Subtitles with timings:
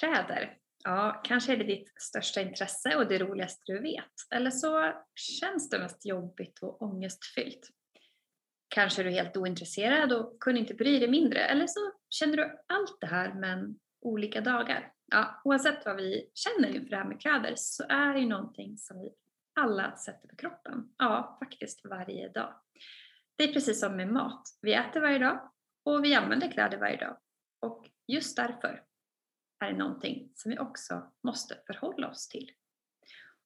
[0.00, 0.56] Kläder.
[0.84, 4.12] Ja, kanske är det ditt största intresse och det roligaste du vet.
[4.30, 7.68] Eller så känns det mest jobbigt och ångestfyllt.
[8.68, 11.40] Kanske är du helt ointresserad och kunde inte bry dig mindre.
[11.40, 14.92] Eller så känner du allt det här men olika dagar.
[15.06, 18.78] Ja, oavsett vad vi känner inför det här med kläder så är det ju någonting
[18.78, 19.10] som vi
[19.60, 20.88] alla sätter på kroppen.
[20.96, 22.54] Ja, faktiskt varje dag.
[23.36, 24.42] Det är precis som med mat.
[24.60, 25.52] Vi äter varje dag
[25.84, 27.16] och vi använder kläder varje dag.
[27.60, 28.84] Och just därför
[29.60, 32.50] är någonting som vi också måste förhålla oss till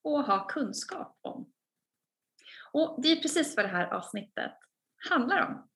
[0.02, 1.52] och ha kunskap om.
[2.72, 4.52] Och det är precis vad det här avsnittet
[5.10, 5.68] handlar om.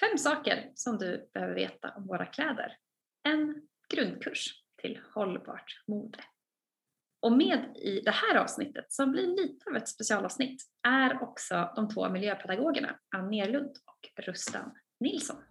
[0.00, 2.76] Fem saker som du behöver veta om våra kläder.
[3.22, 6.18] En grundkurs till hållbart mode.
[7.20, 11.88] Och med i det här avsnittet, som blir lite av ett specialavsnitt, är också de
[11.88, 15.42] två miljöpedagogerna Ann Nerlund och Rustan Nilsson.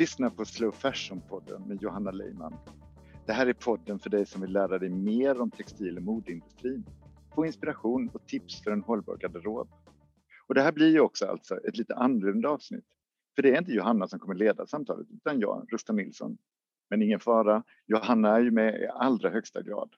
[0.00, 2.54] Lyssnar på Slow Fashion-podden med Johanna Leiman.
[3.26, 6.84] Det här är podden för dig som vill lära dig mer om textil och modeindustrin,
[7.34, 9.68] få inspiration och tips för en hållbar garderob.
[10.46, 12.84] Och det här blir ju också alltså ett lite annorlunda avsnitt.
[13.34, 16.38] För det är inte Johanna som kommer leda samtalet, utan jag, Rusta Nilsson.
[16.90, 19.94] Men ingen fara, Johanna är ju med i allra högsta grad.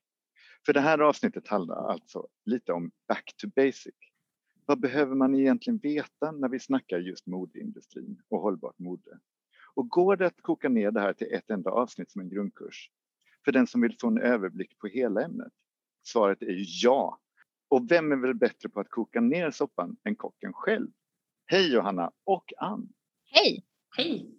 [0.67, 3.95] För det här avsnittet handlar alltså lite om back to basic.
[4.67, 9.19] Vad behöver man egentligen veta när vi snackar just modeindustrin och hållbart mode?
[9.75, 12.91] Och går det att koka ner det här till ett enda avsnitt som en grundkurs?
[13.45, 15.53] För den som vill få en överblick på hela ämnet?
[16.03, 17.21] Svaret är ju ja.
[17.69, 20.89] Och vem är väl bättre på att koka ner soppan än kocken själv?
[21.47, 22.89] Hej Johanna och Ann!
[23.25, 23.65] Hej!
[23.97, 24.39] Hej!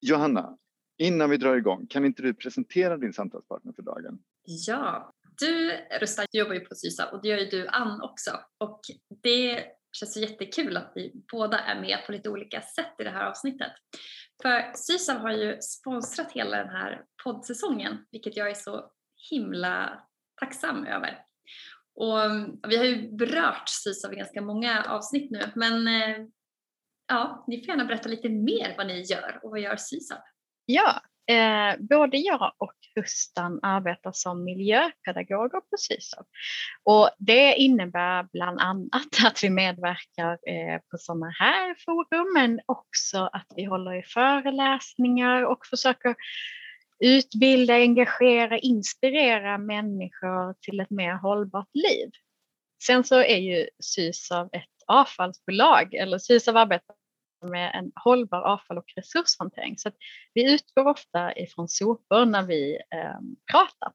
[0.00, 0.58] Johanna,
[0.98, 4.18] innan vi drar igång, kan inte du presentera din samtalspartner för dagen?
[4.44, 8.30] Ja, du Rusta jobbar ju på Sysa och det gör ju du Ann också.
[8.58, 8.80] Och
[9.22, 13.26] det känns jättekul att vi båda är med på lite olika sätt i det här
[13.26, 13.72] avsnittet.
[14.42, 18.90] För Sysav har ju sponsrat hela den här poddsäsongen, vilket jag är så
[19.30, 20.02] himla
[20.40, 21.24] tacksam över.
[21.94, 26.26] Och mm, vi har ju berört Sysav i ganska många avsnitt nu, men eh,
[27.08, 30.18] ja, ni får gärna berätta lite mer vad ni gör och vad gör Sysav?
[30.64, 36.26] Ja, Eh, både jag och Rustan arbetar som miljöpedagoger på Sysav.
[36.82, 43.30] Och det innebär bland annat att vi medverkar eh, på sådana här forum men också
[43.32, 46.14] att vi håller i föreläsningar och försöker
[47.04, 52.10] utbilda, engagera, inspirera människor till ett mer hållbart liv.
[52.86, 56.94] Sen så är ju SYSAV ett avfallsbolag, eller SYSAV arbetar
[57.42, 59.78] med en hållbar avfall och resurshantering.
[59.78, 59.90] Så
[60.34, 63.20] vi utgår ofta ifrån sopor när vi eh,
[63.52, 63.92] pratar.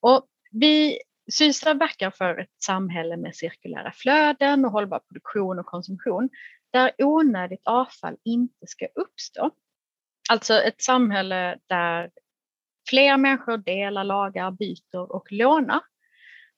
[0.00, 0.98] Och vi
[1.32, 6.28] Sysa verkar för ett samhälle med cirkulära flöden och hållbar produktion och konsumtion
[6.72, 9.50] där onödigt avfall inte ska uppstå.
[10.30, 12.10] Alltså ett samhälle där
[12.88, 15.80] fler människor delar, lagar, byter och lånar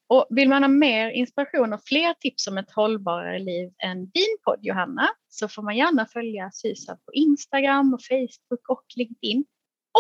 [0.09, 4.37] och vill man ha mer inspiration och fler tips om ett hållbarare liv än din
[4.45, 9.45] podd Johanna så får man gärna följa Sysa på Instagram och Facebook och LinkedIn.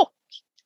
[0.04, 0.16] Och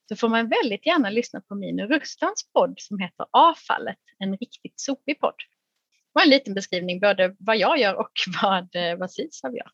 [0.08, 4.36] så får man väldigt gärna lyssna på min och Rustans podd som heter Avfallet, en
[4.36, 5.34] riktigt sopig podd.
[5.38, 8.12] Det var en liten beskrivning både vad jag gör och
[8.42, 9.70] vad, eh, vad Sysav gör.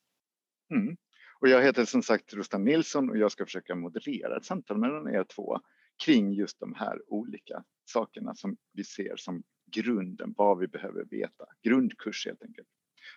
[0.70, 0.96] Mm.
[1.40, 5.14] Och jag heter som sagt Rustan Nilsson och jag ska försöka moderera ett samtal mellan
[5.14, 5.60] er två
[6.04, 9.42] kring just de här olika sakerna som vi ser som
[9.76, 11.44] grunden, vad vi behöver veta.
[11.62, 12.68] Grundkurs helt enkelt.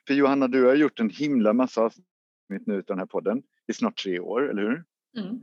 [0.07, 2.05] För Johanna, du har gjort en himla massa avsnitt
[2.65, 4.83] nu av den här podden i snart tre år, eller hur?
[5.23, 5.39] Mm.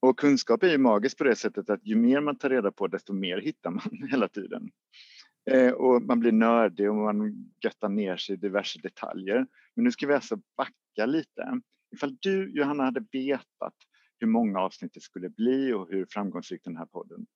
[0.00, 2.86] Och kunskap är ju magiskt på det sättet att ju mer man tar reda på
[2.86, 4.70] desto mer hittar man hela tiden.
[5.50, 9.46] Eh, och man blir nördig och man göttar ner sig i diverse detaljer.
[9.74, 11.60] Men nu ska vi alltså backa lite.
[11.94, 13.74] Ifall du Johanna hade vetat
[14.18, 17.26] hur många avsnitt det skulle bli och hur framgångsrik den här podden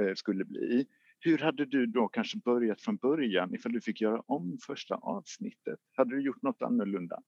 [0.00, 0.86] eh, skulle bli
[1.24, 5.78] hur hade du då kanske börjat från början ifall du fick göra om första avsnittet?
[5.96, 7.22] Hade du gjort något annorlunda?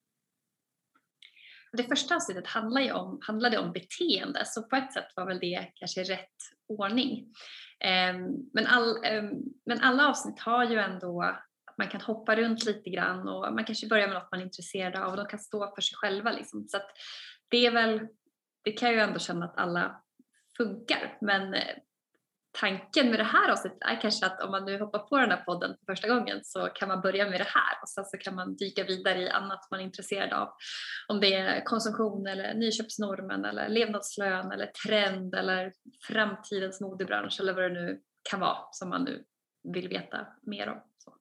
[1.73, 5.73] Det första avsnittet handlade om, handlade om beteende, så på ett sätt var väl det
[5.75, 6.37] kanske rätt
[6.69, 7.35] ordning.
[7.81, 9.31] Ehm, men, all, ehm,
[9.67, 13.65] men alla avsnitt har ju ändå att man kan hoppa runt lite grann och man
[13.65, 16.33] kanske börjar med något man är intresserad av och de kan stå för sig själva.
[16.33, 16.69] Liksom.
[16.69, 16.79] Så
[17.49, 18.09] det är väl,
[18.65, 20.03] det kan jag ju ändå känna att alla
[20.57, 21.55] funkar men
[22.61, 25.45] tanken med det här avsnittet är kanske att om man nu hoppar på den här
[25.45, 28.35] podden för första gången så kan man börja med det här och sen så kan
[28.35, 30.49] man dyka vidare i annat man är intresserad av.
[31.09, 35.73] Om det är konsumtion eller nyköpsnormen eller levnadslön eller trend eller
[36.07, 38.01] framtidens modebransch eller vad det nu
[38.31, 39.25] kan vara som man nu
[39.75, 40.83] vill veta mer om.
[40.99, 41.17] Så.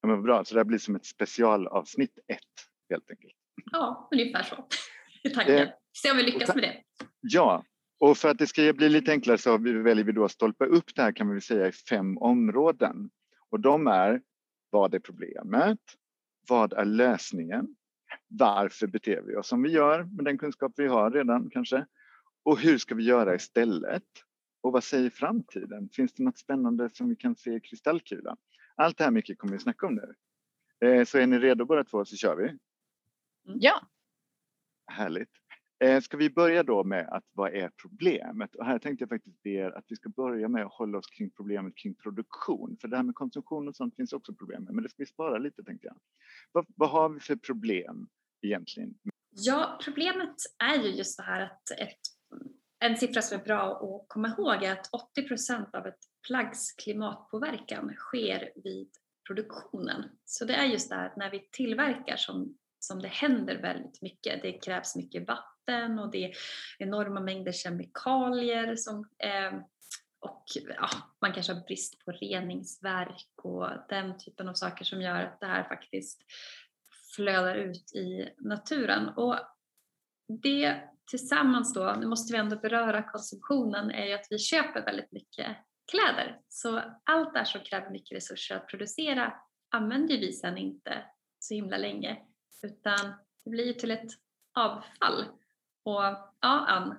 [0.00, 2.38] Ja, men bra, så det här blir som ett specialavsnitt ett
[2.90, 3.34] helt enkelt.
[3.72, 4.68] Ja, ungefär så.
[5.34, 5.68] Tanken.
[6.02, 6.82] Se om vi lyckas med det.
[7.20, 7.64] Ja,
[8.02, 10.94] och för att det ska bli lite enklare så väljer vi då att stolpa upp
[10.94, 13.10] det här kan vi säga i fem områden.
[13.50, 14.22] Och de är
[14.70, 15.78] vad är problemet?
[16.48, 17.76] Vad är lösningen?
[18.28, 21.86] Varför beter vi oss som vi gör med den kunskap vi har redan kanske?
[22.42, 24.08] Och hur ska vi göra istället?
[24.60, 25.88] Och vad säger framtiden?
[25.92, 28.36] Finns det något spännande som vi kan se i kristallkulan?
[28.76, 30.14] Allt det här mycket kommer vi snacka om nu.
[30.88, 32.58] Eh, så är ni redo båda två så kör vi.
[33.42, 33.80] Ja.
[34.86, 35.41] Härligt.
[35.82, 38.54] Eh, ska vi börja då med att vad är problemet?
[38.54, 41.06] Och här tänkte jag faktiskt be er att vi ska börja med att hålla oss
[41.06, 42.76] kring problemet kring produktion.
[42.80, 45.06] För det här med konsumtion och sånt finns också problem med, men det ska vi
[45.06, 45.96] spara lite tänkte jag.
[46.52, 48.08] Vad, vad har vi för problem
[48.42, 48.94] egentligen?
[49.30, 52.00] Ja, problemet är ju just det här att ett,
[52.78, 56.72] en siffra som är bra att komma ihåg är att 80 procent av ett plaggs
[56.72, 58.88] klimatpåverkan sker vid
[59.26, 60.04] produktionen.
[60.24, 64.02] Så det är just det här att när vi tillverkar som, som det händer väldigt
[64.02, 64.42] mycket.
[64.42, 66.36] Det krävs mycket vatten vatten och det är
[66.78, 69.52] enorma mängder kemikalier som eh,
[70.20, 70.88] och ja,
[71.20, 75.46] man kanske har brist på reningsverk och den typen av saker som gör att det
[75.46, 76.20] här faktiskt
[77.16, 79.08] flödar ut i naturen.
[79.08, 79.36] Och
[80.42, 80.80] det
[81.10, 85.56] tillsammans då, nu måste vi ändå beröra konsumtionen, är ju att vi köper väldigt mycket
[85.90, 86.40] kläder.
[86.48, 89.34] Så allt det här som kräver mycket resurser att producera
[89.70, 91.04] använder vi sedan inte
[91.38, 92.18] så himla länge
[92.62, 93.12] utan
[93.44, 94.10] det blir ju till ett
[94.54, 95.24] avfall.
[95.84, 96.02] Och
[96.40, 96.94] ja, Ann.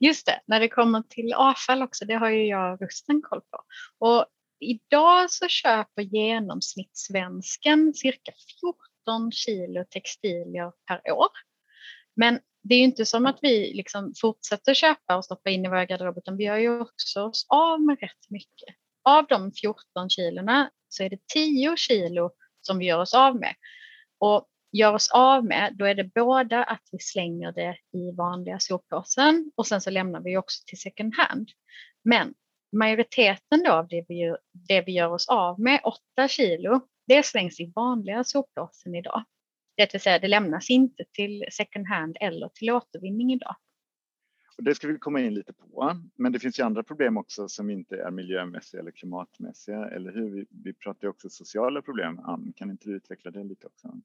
[0.00, 3.64] Just det, när det kommer till avfall också, det har ju jag Rusten koll på.
[4.06, 4.26] Och
[4.60, 8.32] idag så köper genomsnittssvensken cirka
[9.06, 11.28] 14 kilo textilier per år.
[12.16, 15.68] Men det är ju inte som att vi liksom fortsätter köpa och stoppa in i
[15.68, 18.76] våra garderober utan vi gör ju också oss av med rätt mycket.
[19.04, 22.30] Av de 14 kilona så är det 10 kilo
[22.60, 23.54] som vi gör oss av med.
[24.18, 28.58] Och gör oss av med, då är det både att vi slänger det i vanliga
[28.58, 31.48] soppåsen och sen så lämnar vi också till second hand.
[32.04, 32.34] Men
[32.76, 35.80] majoriteten då av det vi, det vi gör oss av med,
[36.16, 39.24] 8 kilo, det slängs i vanliga soppåsen idag.
[39.76, 43.56] Det vill säga det lämnas inte till second hand eller till återvinning idag.
[44.56, 46.00] Och det ska vi komma in lite på.
[46.14, 50.30] Men det finns ju andra problem också som inte är miljömässiga eller klimatmässiga, eller hur?
[50.30, 52.18] Vi, vi pratar ju också sociala problem.
[52.18, 54.00] Ann, kan inte du utveckla det lite också?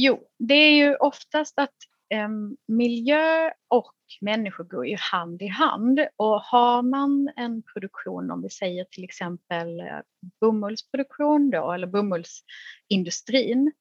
[0.00, 1.74] Jo, det är ju oftast att
[2.10, 2.28] eh,
[2.68, 8.50] miljö och människor går ju hand i hand och har man en produktion, om vi
[8.50, 10.00] säger till exempel eh,
[10.40, 13.72] bomullsproduktion då, eller bomullsindustrin,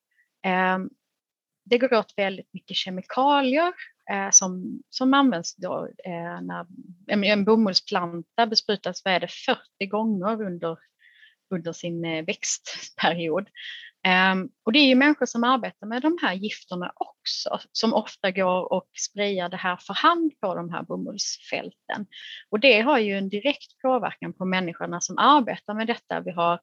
[0.46, 0.78] eh,
[1.66, 3.74] det går åt väldigt mycket kemikalier
[4.12, 6.66] eh, som, som används då eh, när
[7.08, 10.78] en, en bomullsplanta besprutas, vad är det, 40 gånger under,
[11.50, 13.50] under sin eh, växtperiod.
[14.08, 18.32] Ehm, och det är ju människor som arbetar med de här gifterna också, som ofta
[18.32, 22.08] går och sprayar det här för hand på de här bomullsfälten.
[22.50, 26.20] Och det har ju en direkt påverkan på människorna som arbetar med detta.
[26.20, 26.54] Vi har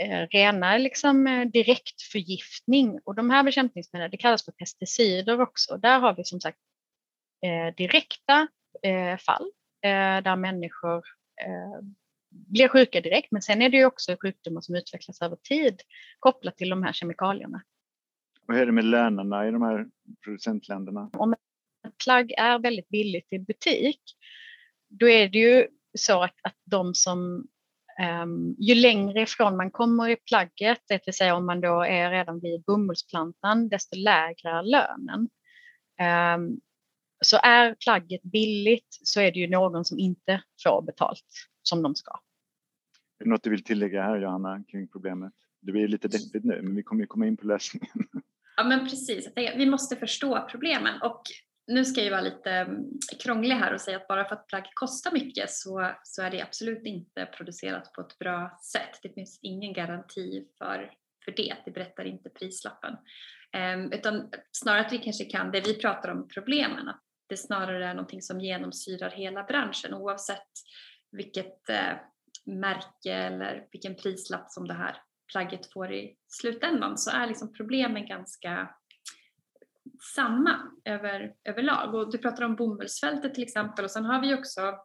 [0.00, 5.76] eh, rena liksom, eh, direktförgiftning och de här bekämpningsmedlen, det kallas för pesticider också.
[5.76, 6.58] Där har vi som sagt
[7.46, 8.48] eh, direkta
[9.26, 9.50] fall
[10.24, 11.02] där människor
[12.36, 15.80] blir sjuka direkt, men sen är det ju också sjukdomar som utvecklas över tid
[16.18, 17.62] kopplat till de här kemikalierna.
[18.46, 19.86] Vad är det med lönerna i de här
[20.24, 21.10] producentländerna?
[21.12, 21.40] Om ett
[22.04, 24.00] plagg är väldigt billigt i butik,
[24.88, 25.66] då är det ju
[25.98, 27.48] så att, att de som
[28.22, 32.10] Um, ju längre ifrån man kommer i plagget, det vill säga om man då är
[32.10, 35.28] redan vid bomullsplantan, desto lägre är lönen.
[36.36, 36.60] Um,
[37.24, 41.24] så är plagget billigt så är det ju någon som inte får betalt
[41.62, 42.20] som de ska.
[43.18, 45.32] Är det något du vill tillägga här Johanna kring problemet?
[45.60, 47.88] Det blir lite deppigt nu men vi kommer ju komma in på lösningen.
[48.56, 51.22] Ja men precis, vi måste förstå problemen och
[51.66, 52.84] nu ska jag vara lite mm,
[53.22, 56.42] krånglig här och säga att bara för att plagg kostar mycket så, så är det
[56.42, 59.00] absolut inte producerat på ett bra sätt.
[59.02, 60.92] Det finns ingen garanti för,
[61.24, 62.96] för det, det berättar inte prislappen.
[63.74, 67.86] Um, utan snarare att vi kanske kan, det vi pratar om problemen, att det snarare
[67.86, 70.50] är någonting som genomsyrar hela branschen oavsett
[71.12, 71.98] vilket uh,
[72.46, 74.96] märke eller vilken prislapp som det här
[75.32, 78.74] plagget får i slutändan så är liksom problemen ganska
[80.14, 81.94] samma över, överlag.
[81.94, 84.78] Och du pratar om bomullsfältet till exempel och sen har vi också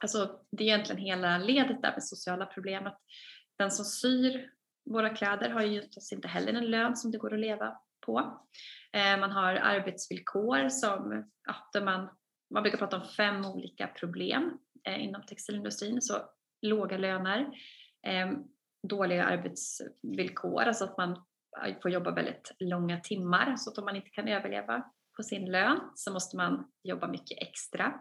[0.00, 2.86] alltså det är egentligen hela ledet där med sociala problem.
[2.86, 3.00] Att
[3.58, 4.50] den som syr
[4.90, 5.82] våra kläder har ju
[6.12, 8.40] inte heller en lön som det går att leva på.
[8.92, 12.08] Eh, man har arbetsvillkor som, ja, man,
[12.50, 16.02] man brukar prata om fem olika problem eh, inom textilindustrin.
[16.02, 16.14] Så
[16.62, 17.46] låga löner,
[18.06, 18.36] ehm,
[18.88, 21.24] dåliga arbetsvillkor, alltså att man
[21.82, 24.84] får jobba väldigt långa timmar så att om man inte kan överleva
[25.16, 27.94] på sin lön så måste man jobba mycket extra.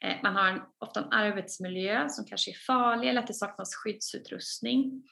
[0.00, 5.02] Eh, man har ofta en arbetsmiljö som kanske är farlig eller att det saknas skyddsutrustning.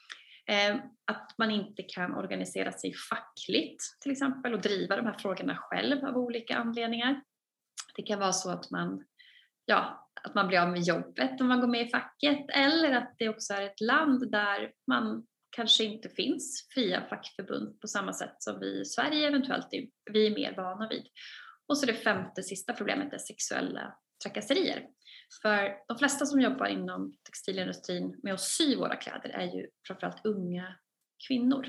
[0.45, 5.55] Ehm, att man inte kan organisera sig fackligt till exempel och driva de här frågorna
[5.55, 7.21] själv av olika anledningar.
[7.95, 9.03] Det kan vara så att man
[9.69, 13.15] ja, att man blir av med jobbet om man går med i facket eller att
[13.17, 18.35] det också är ett land där man kanske inte finns fria fackförbund på samma sätt
[18.39, 21.03] som vi i Sverige eventuellt är, vi är mer vana vid.
[21.67, 24.87] Och så det femte sista problemet är sexuella trakasserier.
[25.41, 30.25] För de flesta som jobbar inom textilindustrin med att sy våra kläder är ju framförallt
[30.25, 30.75] unga
[31.27, 31.67] kvinnor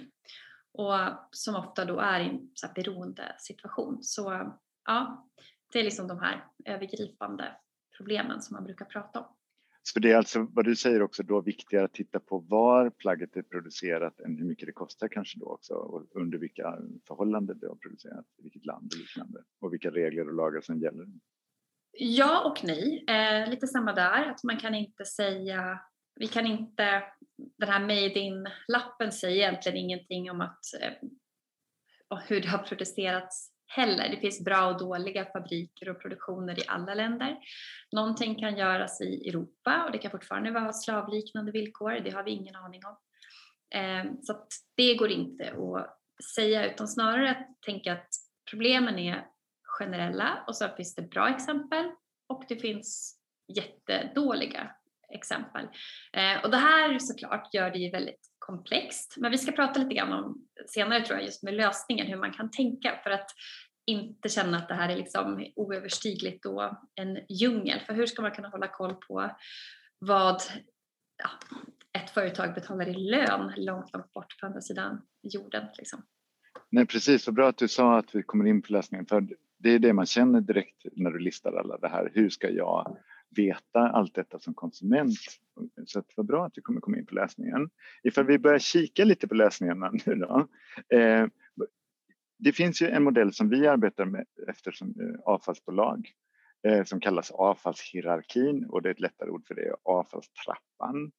[0.73, 0.99] och
[1.31, 3.99] som ofta då är i en så här beroende situation.
[4.03, 4.53] Så
[4.85, 5.29] ja,
[5.73, 7.57] det är liksom de här övergripande
[8.01, 9.27] problemen som man brukar prata om.
[9.83, 13.37] Så det är alltså vad du säger också då viktigare att titta på var plagget
[13.37, 16.79] är producerat än hur mycket det kostar kanske då också och under vilka
[17.09, 20.79] förhållanden det har producerats, i vilket land och liknande och vilka regler och lagar som
[20.79, 21.07] gäller.
[21.93, 25.81] Ja och nej, eh, lite samma där att man kan inte säga
[26.15, 27.03] vi kan inte,
[27.59, 30.93] den här made in-lappen säger egentligen ingenting om att eh,
[32.29, 34.09] hur det har producerats heller.
[34.09, 37.39] Det finns bra och dåliga fabriker och produktioner i alla länder.
[37.93, 42.31] Någonting kan göras i Europa och det kan fortfarande vara slavliknande villkor, det har vi
[42.31, 42.97] ingen aning om.
[43.75, 48.09] Ehm, så att det går inte att säga utan snarare att tänka att
[48.51, 49.27] problemen är
[49.63, 51.91] generella och så finns det bra exempel
[52.27, 53.19] och det finns
[53.57, 54.71] jättedåliga
[55.15, 55.69] exempel.
[56.13, 59.15] Ehm, och det här såklart gör det ju väldigt komplext.
[59.17, 62.33] Men vi ska prata lite grann om senare tror jag just med lösningen, hur man
[62.33, 63.31] kan tänka för att
[63.87, 66.63] inte känna att det här är liksom oöverstigligt och
[66.95, 67.81] en djungel.
[67.87, 69.31] För hur ska man kunna hålla koll på
[69.99, 70.43] vad
[71.23, 71.31] ja,
[72.01, 75.65] ett företag betalar i lön långt, långt bort på andra sidan jorden?
[75.79, 76.03] Liksom.
[76.71, 79.07] Nej, precis, så bra att du sa att vi kommer in på lösningen.
[79.07, 79.29] För
[79.59, 82.11] det är det man känner direkt när du listar alla det här.
[82.15, 82.97] Hur ska jag
[83.37, 85.19] veta allt detta som konsument.
[85.87, 87.71] Så det var bra att du kommer komma in på läsningen.
[88.03, 90.49] Ifall vi börjar kika lite på läsningarna nu då.
[90.97, 91.27] Eh,
[92.39, 96.11] det finns ju en modell som vi arbetar med efter som eh, avfallsbolag
[96.67, 101.13] eh, som kallas avfallshierarkin och det är ett lättare ord för det, avfallstrappan.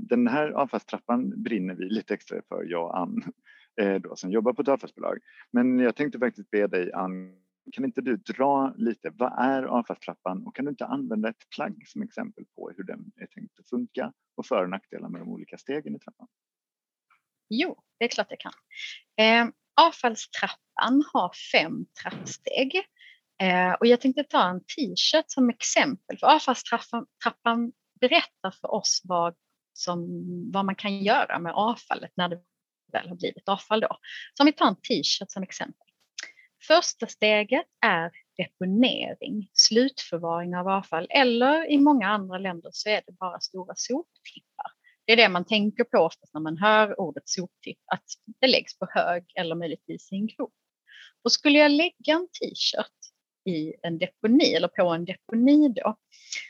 [0.00, 3.22] Den här avfallstrappan brinner vi lite extra för, jag och Ann,
[4.00, 5.18] då, som jobbar på ett avfallsbolag.
[5.50, 10.46] Men jag tänkte faktiskt be dig, Ann, kan inte du dra lite, vad är avfallstrappan
[10.46, 13.68] och kan du inte använda ett plagg som exempel på hur den är tänkt att
[13.68, 16.28] funka och för och nackdelar med de olika stegen i trappan?
[17.48, 18.52] Jo, det är klart jag kan.
[19.16, 19.48] Eh,
[19.80, 22.76] avfallstrappan har fem trappsteg
[23.42, 29.34] eh, och jag tänkte ta en t-shirt som exempel för avfallstrappan berättar för oss vad,
[29.72, 32.40] som, vad man kan göra med avfallet när det
[32.92, 33.98] väl har blivit avfall då.
[34.34, 35.83] Så om vi tar en t-shirt som exempel.
[36.66, 43.12] Första steget är deponering, slutförvaring av avfall eller i många andra länder så är det
[43.12, 44.72] bara stora soptippar.
[45.06, 48.04] Det är det man tänker på oftast när man hör ordet soptipp, att
[48.40, 50.54] det läggs på hög eller möjligtvis i en grop.
[51.24, 55.96] Och skulle jag lägga en t-shirt i en deponi eller på en deponi då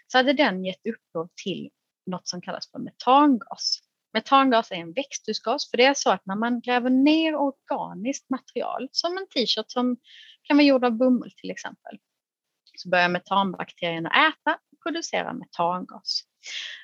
[0.06, 1.70] så hade den gett upphov till
[2.06, 3.78] något som kallas för metangas.
[4.14, 8.88] Metangas är en växthusgas för det är så att när man gräver ner organiskt material
[8.92, 9.96] som en t-shirt som
[10.42, 11.98] kan vara gjord av bomull till exempel
[12.76, 16.22] så börjar metanbakterierna äta och producera metangas.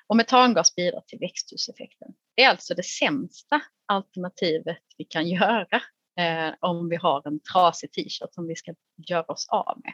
[0.07, 2.09] Och metangas bidrar till växthuseffekten.
[2.35, 5.83] Det är alltså det sämsta alternativet vi kan göra
[6.19, 8.75] eh, om vi har en trasig t-shirt som vi ska
[9.09, 9.93] göra oss av med.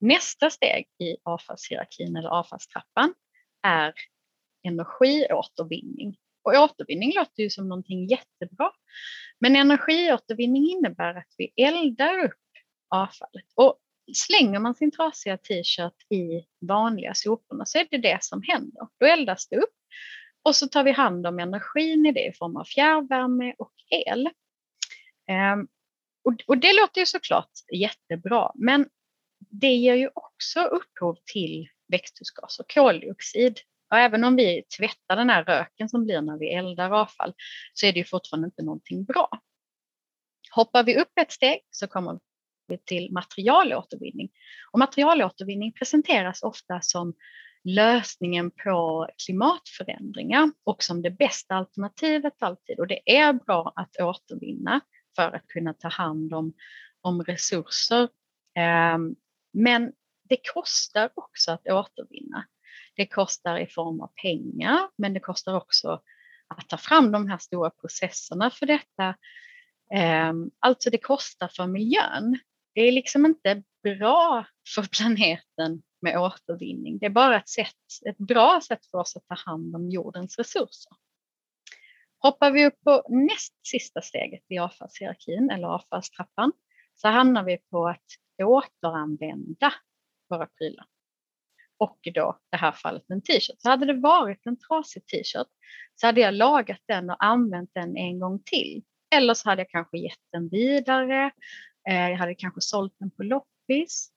[0.00, 3.14] Nästa steg i avfallshierarkin eller avfallstrappan
[3.62, 3.94] är
[4.62, 6.16] energiåtervinning.
[6.42, 8.70] Och återvinning låter ju som någonting jättebra.
[9.38, 12.34] Men energiåtervinning innebär att vi eldar upp
[12.88, 13.46] avfallet.
[13.54, 13.78] Och
[14.14, 18.88] slänger man sin trasiga t-shirt i vanliga soporna så är det det som händer.
[19.00, 19.74] Då eldas det upp
[20.42, 24.30] och så tar vi hand om energin i det i form av fjärrvärme och el.
[25.28, 25.68] Ehm,
[26.46, 28.88] och, det låter ju såklart jättebra, men
[29.38, 33.60] det ger ju också upphov till växthusgaser, koldioxid
[33.92, 37.34] och även om vi tvättar den här röken som blir när vi eldar avfall
[37.74, 39.28] så är det ju fortfarande inte någonting bra.
[40.54, 42.18] Hoppar vi upp ett steg så kommer
[42.68, 44.30] vi till materialåtervinning.
[44.72, 47.14] Och materialåtervinning presenteras ofta som
[47.64, 52.78] lösningen på klimatförändringar och som det bästa alternativet alltid.
[52.78, 54.80] Och det är bra att återvinna
[55.16, 56.52] för att kunna ta hand om,
[57.00, 58.08] om resurser.
[58.56, 59.14] Ehm,
[59.52, 59.92] men
[60.28, 62.44] det kostar också att återvinna.
[62.96, 66.02] Det kostar i form av pengar, men det kostar också
[66.48, 69.16] att ta fram de här stora processerna för detta.
[69.94, 72.38] Ehm, alltså det kostar för miljön.
[72.74, 76.98] Det är liksom inte bra för planeten med återvinning.
[76.98, 77.76] Det är bara ett, sätt,
[78.08, 80.92] ett bra sätt för oss att ta hand om jordens resurser.
[82.18, 86.52] Hoppar vi upp på näst sista steget i avfallshierarkin eller avfallstrappan
[86.94, 88.04] så hamnar vi på att
[88.42, 89.72] återanvända
[90.28, 90.86] våra prylar.
[91.82, 93.60] Och då i det här fallet en t-shirt.
[93.60, 95.46] Så hade det varit en trasig t-shirt
[95.94, 98.82] så hade jag lagat den och använt den en gång till.
[99.14, 101.30] Eller så hade jag kanske gett den vidare.
[101.88, 104.10] Eh, jag hade kanske sålt den på loppis.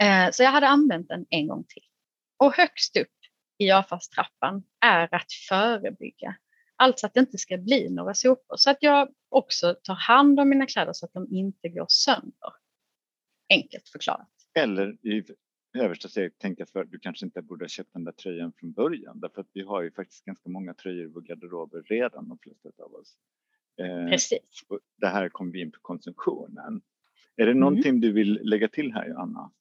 [0.00, 1.82] Eh, så jag hade använt den en gång till.
[2.38, 3.18] Och högst upp
[3.58, 6.36] i avfallstrappan är att förebygga.
[6.76, 8.56] Alltså att det inte ska bli några sopor.
[8.56, 12.52] Så att jag också tar hand om mina kläder så att de inte går sönder.
[13.48, 14.28] Enkelt förklarat.
[14.54, 15.24] Eller i
[15.74, 19.20] översta steget tänka för du kanske inte borde ha köpt den där tröjan från början
[19.20, 22.82] därför att vi har ju faktiskt ganska många tröjor i vår garderober redan de flesta
[22.82, 23.16] av oss.
[23.80, 24.40] Eh, Precis.
[24.96, 26.82] Det här kommer vi in på konsumtionen.
[27.36, 27.60] Är det mm.
[27.60, 28.00] någonting mm.
[28.00, 29.52] du vill lägga till här Johanna?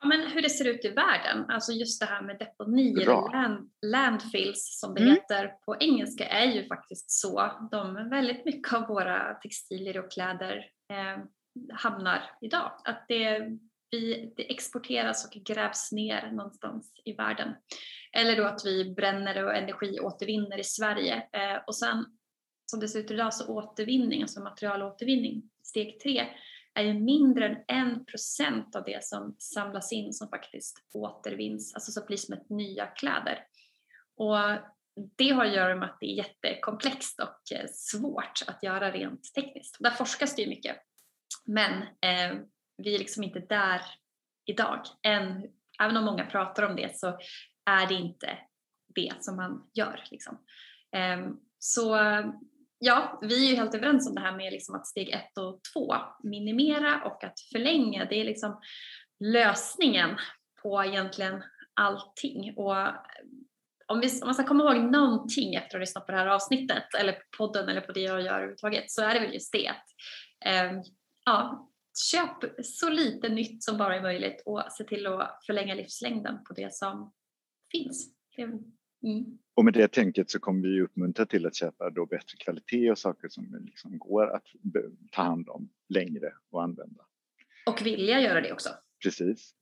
[0.00, 3.70] Ja, men hur det ser ut i världen, alltså just det här med deponier, land,
[3.86, 5.14] landfills som det mm.
[5.14, 7.68] heter på engelska är ju faktiskt så.
[7.70, 10.56] De, väldigt mycket av våra textilier och kläder
[10.92, 11.24] eh,
[11.72, 12.72] hamnar idag.
[12.84, 13.58] Att det,
[13.92, 17.54] vi, det exporteras och grävs ner någonstans i världen.
[18.12, 21.16] Eller då att vi bränner och energiåtervinner i Sverige.
[21.32, 22.04] Eh, och sen
[22.66, 26.26] som det ser ut idag så återvinning, alltså materialåtervinning, steg tre,
[26.74, 31.92] är ju mindre än en procent av det som samlas in som faktiskt återvinns, alltså
[31.92, 33.38] så blir som ett nya kläder.
[34.16, 34.36] Och
[35.16, 39.34] det har att göra med att det är jättekomplext och eh, svårt att göra rent
[39.34, 39.76] tekniskt.
[39.80, 40.76] Där forskas det ju mycket.
[41.44, 42.38] Men eh,
[42.76, 43.82] vi är liksom inte där
[44.46, 44.80] idag.
[45.02, 45.46] Än,
[45.82, 47.18] även om många pratar om det så
[47.70, 48.38] är det inte
[48.94, 50.04] det som man gör.
[50.10, 50.38] Liksom.
[50.96, 51.96] Ehm, så
[52.78, 55.60] ja, vi är ju helt överens om det här med liksom att steg ett och
[55.72, 58.60] två, minimera och att förlänga, det är liksom
[59.20, 60.18] lösningen
[60.62, 61.42] på egentligen
[61.74, 62.54] allting.
[62.56, 62.94] Och eh,
[63.86, 66.26] om, vi, om man ska komma ihåg någonting efter att ha lyssnat på det här
[66.26, 69.52] avsnittet eller på podden eller på det jag gör överhuvudtaget så är det väl just
[69.52, 69.86] det att
[70.44, 70.82] ehm,
[71.24, 76.44] ja, köp så lite nytt som bara är möjligt och se till att förlänga livslängden
[76.44, 77.12] på det som
[77.72, 78.14] finns.
[78.38, 79.38] Mm.
[79.54, 82.98] Och med det tänket så kommer vi uppmuntra till att köpa då bättre kvalitet och
[82.98, 84.44] saker som liksom går att
[85.12, 87.04] ta hand om längre och använda.
[87.66, 88.68] Och vilja göra det också.
[89.02, 89.54] Precis.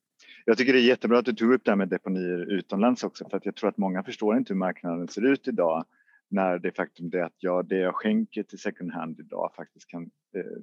[0.44, 3.28] Jag tycker det är jättebra att du tog upp det här med deponier utomlands också
[3.28, 5.84] för att jag tror att många förstår inte hur marknaden ser ut idag
[6.30, 10.02] när det faktum är att jag, det jag skänker till second hand idag faktiskt kan
[10.36, 10.62] eh,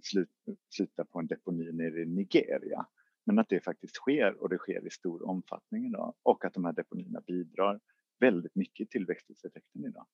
[0.70, 2.86] sluta på en deponi nere i Nigeria.
[3.26, 6.66] Men att det faktiskt sker och det sker i stor omfattning idag och att de
[6.66, 7.80] här deponierna bidrar
[8.20, 10.06] väldigt mycket till växthuseffekten idag.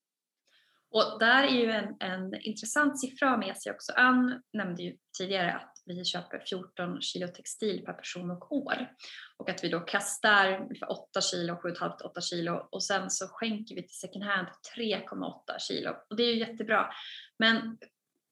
[0.89, 3.93] Och där är ju en, en intressant siffra med sig också.
[3.95, 8.91] Ann nämnde ju tidigare att vi köper 14 kilo textil per person och år.
[9.37, 12.67] Och att vi då kastar ungefär 8 kilo, 7,5-8 kilo.
[12.71, 15.95] Och sen så skänker vi till second hand 3,8 kilo.
[16.09, 16.93] Och det är ju jättebra.
[17.39, 17.77] Men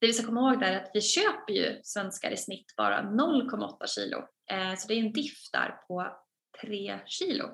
[0.01, 3.01] det vi ska komma ihåg där är att vi köper ju svenskar i snitt bara
[3.01, 4.17] 0,8 kilo.
[4.51, 6.17] Eh, så det är en diff där på
[6.61, 7.45] 3 kilo.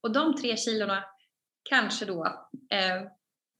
[0.00, 1.04] Och de 3 kilona
[1.62, 3.02] kanske då, eh,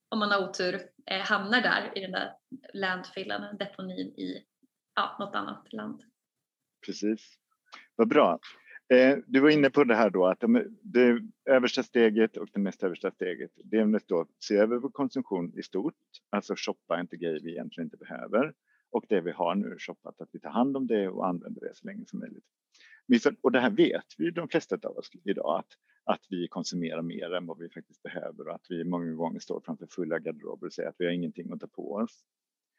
[0.08, 2.32] om man har otur, eh, hamnar där i den där
[2.74, 4.44] landfillen, deponin i
[4.94, 6.02] ja, något annat land.
[6.86, 7.38] Precis.
[7.96, 8.38] Vad bra.
[8.92, 10.44] Eh, du var inne på det här då att
[10.82, 15.58] det översta steget och det mest översta steget, det är att se över vår konsumtion
[15.58, 15.94] i stort,
[16.30, 18.54] alltså shoppa inte grejer vi egentligen inte behöver
[18.90, 21.74] och det vi har nu shoppat, att vi tar hand om det och använder det
[21.74, 22.44] så länge som möjligt.
[23.40, 27.34] Och det här vet vi de flesta av oss idag att att vi konsumerar mer
[27.34, 30.72] än vad vi faktiskt behöver och att vi många gånger står framför fulla garderober och
[30.72, 32.24] säger att vi har ingenting att ta på oss.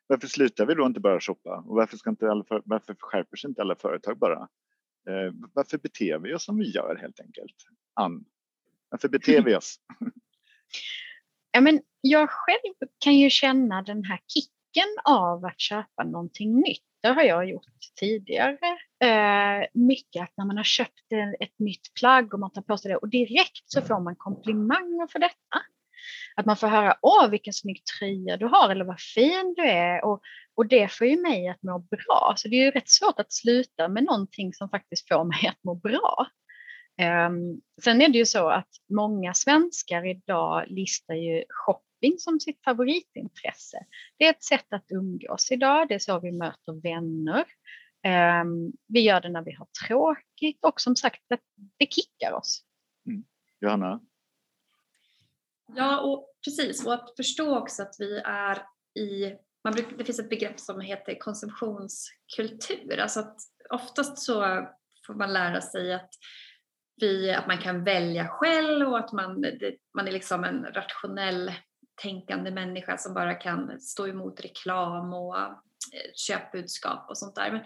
[0.08, 3.48] Varför slutar vi då inte bara shoppa och varför, ska inte alla, varför skärper sig
[3.50, 4.48] inte alla företag bara?
[5.10, 7.56] Eh, varför beter vi oss som vi gör helt enkelt?
[7.94, 8.26] Ann,
[8.89, 9.80] varför beter vi oss?
[11.52, 16.84] ja, men jag själv kan ju känna den här kicken av att köpa någonting nytt.
[17.02, 17.65] Det har jag gjort
[18.00, 18.78] tidigare.
[19.04, 22.91] Eh, mycket att när man har köpt ett nytt plagg och man tar på sig
[22.91, 25.62] det och direkt så får man komplimanger för detta.
[26.36, 30.06] Att man får höra åh vilken snygg tröja du har eller vad fin du är
[30.06, 30.22] och,
[30.56, 32.34] och det får ju mig att må bra.
[32.38, 35.63] Så det är ju rätt svårt att sluta med någonting som faktiskt får mig att
[35.63, 36.28] må bra.
[37.02, 42.63] Um, sen är det ju så att många svenskar idag listar ju shopping som sitt
[42.63, 43.86] favoritintresse.
[44.18, 47.46] Det är ett sätt att umgås idag, det är så vi möter vänner.
[48.41, 51.39] Um, vi gör det när vi har tråkigt och som sagt, det,
[51.78, 52.62] det kickar oss.
[53.08, 53.24] Mm.
[53.62, 54.00] Johanna?
[55.75, 56.86] Ja, och precis.
[56.86, 58.65] Och att förstå också att vi är
[58.99, 62.99] i man brukar, det finns ett begrepp som heter konsumtionskultur.
[62.99, 63.38] Alltså att
[63.69, 64.67] oftast så
[65.08, 66.10] får man lära sig att,
[67.01, 71.51] vi, att man kan välja själv och att man, det, man är liksom en rationell
[72.01, 75.54] tänkande människa som bara kan stå emot reklam och eh,
[76.15, 77.51] köpbudskap och sånt där.
[77.51, 77.62] Men,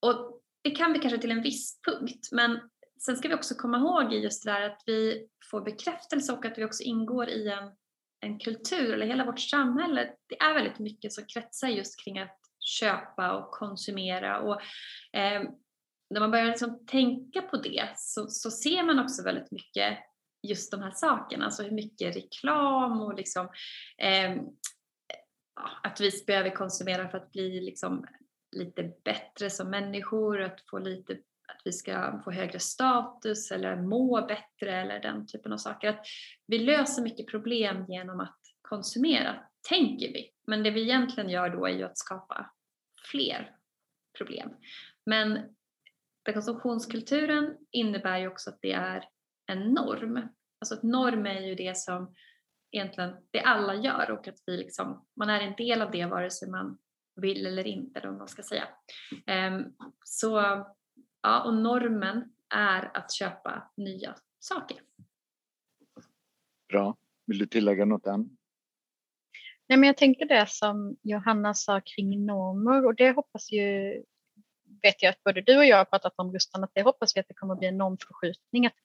[0.00, 2.60] och det kan vi kanske till en viss punkt, men
[2.98, 6.58] sen ska vi också komma ihåg just det där att vi får bekräftelse och att
[6.58, 7.72] vi också ingår i en
[8.20, 12.40] en kultur eller hela vårt samhälle, det är väldigt mycket som kretsar just kring att
[12.80, 14.40] köpa och konsumera.
[14.40, 14.60] Och
[15.12, 15.42] eh,
[16.10, 19.98] när man börjar liksom tänka på det så, så, ser man också väldigt mycket
[20.42, 23.48] just de här sakerna, alltså hur mycket reklam och liksom
[23.98, 24.36] eh,
[25.82, 28.06] att vi behöver konsumera för att bli liksom
[28.56, 34.26] lite bättre som människor, att få lite att vi ska få högre status eller må
[34.26, 35.88] bättre eller den typen av saker.
[35.88, 36.06] Att
[36.46, 39.36] vi löser mycket problem genom att konsumera,
[39.68, 40.30] tänker vi.
[40.46, 42.50] Men det vi egentligen gör då är ju att skapa
[43.10, 43.56] fler
[44.18, 44.50] problem.
[45.06, 45.56] Men
[46.34, 49.04] konsumtionskulturen innebär ju också att det är
[49.46, 50.28] en norm.
[50.60, 52.14] Alltså att norm är ju det som
[52.70, 56.30] egentligen det alla gör och att vi liksom, man är en del av det vare
[56.30, 56.78] sig man
[57.16, 58.68] vill eller inte, eller vad man ska säga.
[59.26, 59.64] Ehm,
[60.04, 60.40] så
[61.26, 64.78] Ja, och normen är att köpa nya saker.
[66.68, 66.96] Bra.
[67.26, 68.36] Vill du tillägga något än?
[69.68, 73.94] Nej, men jag tänker det som Johanna sa kring normer och det hoppas ju,
[74.82, 77.20] vet jag att både du och jag har pratat om Rustan, att det hoppas vi
[77.20, 78.66] att det kommer att bli en normförskjutning.
[78.66, 78.76] Att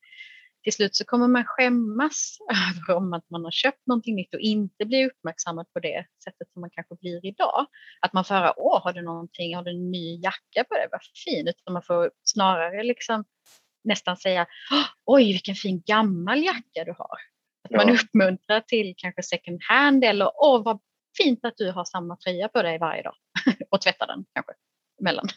[0.63, 4.39] till slut så kommer man skämmas över om att man har köpt någonting nytt och
[4.39, 7.65] inte blir uppmärksammad på det sättet som man kanske blir idag.
[8.01, 10.87] Att man får höra, åh, har du någonting, har du en ny jacka på dig,
[10.91, 13.23] vad fin, utan man får snarare liksom
[13.83, 14.45] nästan säga,
[15.05, 17.17] oj, vilken fin gammal jacka du har.
[17.63, 17.77] Att ja.
[17.77, 20.79] man uppmuntrar till kanske second hand eller, åh, vad
[21.17, 23.15] fint att du har samma tröja på dig varje dag
[23.69, 24.53] och tvättar den kanske
[25.01, 25.27] emellan.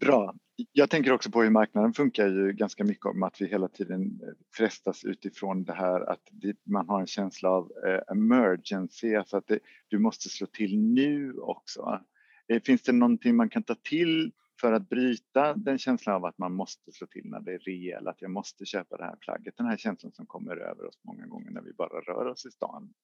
[0.00, 0.34] Bra.
[0.72, 4.20] Jag tänker också på hur marknaden funkar ju ganska mycket om att vi hela tiden
[4.22, 6.22] eh, frestas utifrån det här att
[6.64, 9.58] man har en känsla av eh, emergency, alltså att det,
[9.88, 12.00] du måste slå till nu också.
[12.48, 16.38] Eh, finns det någonting man kan ta till för att bryta den känslan av att
[16.38, 19.56] man måste slå till när det är rejäl, att jag måste köpa det här plagget,
[19.56, 22.50] den här känslan som kommer över oss många gånger när vi bara rör oss i
[22.50, 22.94] stan.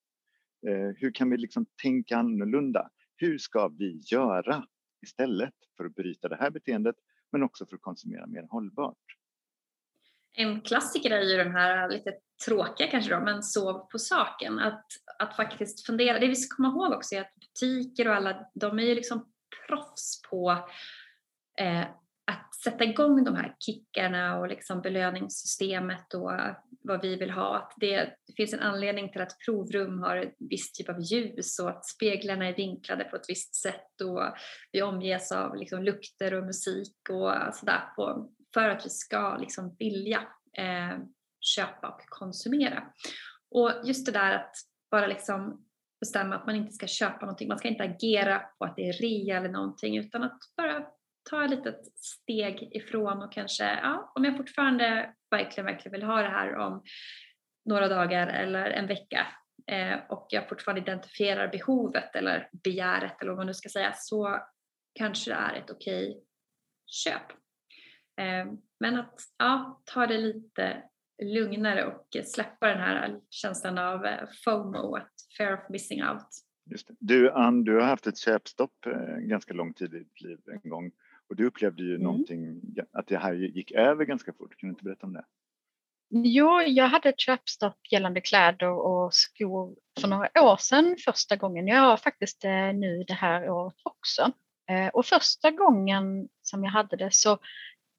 [0.96, 2.90] Hur kan vi liksom tänka annorlunda?
[3.16, 4.66] Hur ska vi göra
[5.04, 6.96] istället för att bryta det här beteendet
[7.32, 9.16] men också för att konsumera mer hållbart.
[10.36, 12.14] En klassiker är ju den här lite
[12.46, 14.58] tråkiga kanske då, men sov på saken.
[14.58, 14.86] Att,
[15.18, 16.18] att faktiskt fundera.
[16.18, 19.32] Det vi ska komma ihåg också är att butiker och alla, de är ju liksom
[19.66, 20.50] proffs på
[21.60, 21.84] eh,
[22.26, 26.30] att sätta igång de här kickarna och liksom belöningssystemet och
[26.80, 27.56] vad vi vill ha.
[27.56, 31.58] Att det, det, finns en anledning till att provrum har en viss typ av ljus
[31.58, 34.22] och att speglarna är vinklade på ett visst sätt och
[34.72, 39.76] vi omges av liksom lukter och musik och sådär på, för att vi ska liksom
[39.78, 40.20] vilja
[40.58, 40.98] eh,
[41.40, 42.82] köpa och konsumera.
[43.50, 44.54] Och just det där att
[44.90, 45.64] bara liksom
[46.00, 48.92] bestämma att man inte ska köpa någonting, man ska inte agera på att det är
[48.92, 50.86] rea eller någonting utan att bara
[51.30, 56.22] ta ett litet steg ifrån och kanske, ja, om jag fortfarande verkligen, verkligen vill ha
[56.22, 56.82] det här om
[57.64, 59.26] några dagar eller en vecka
[59.66, 64.38] eh, och jag fortfarande identifierar behovet eller begäret eller vad man nu ska säga så
[64.94, 66.24] kanske det är ett okej
[66.86, 67.30] köp.
[68.20, 70.82] Eh, men att ja, ta det lite
[71.22, 76.28] lugnare och släppa den här känslan av eh, FOMO,- att fear of missing out.
[76.70, 76.94] Just det.
[76.98, 80.70] Du Ann, du har haft ett köpstopp eh, ganska lång tid i ditt liv en
[80.70, 80.90] gång.
[81.28, 82.02] Och du upplevde ju mm.
[82.02, 82.60] någonting,
[82.92, 84.56] att det här gick över ganska fort.
[84.56, 85.24] Kan du inte berätta om det?
[86.10, 91.66] Jo, jag hade ett köpstopp gällande kläder och skor för några år sedan första gången.
[91.66, 94.32] Jag har faktiskt det nu det här året också.
[94.70, 97.38] Eh, och första gången som jag hade det så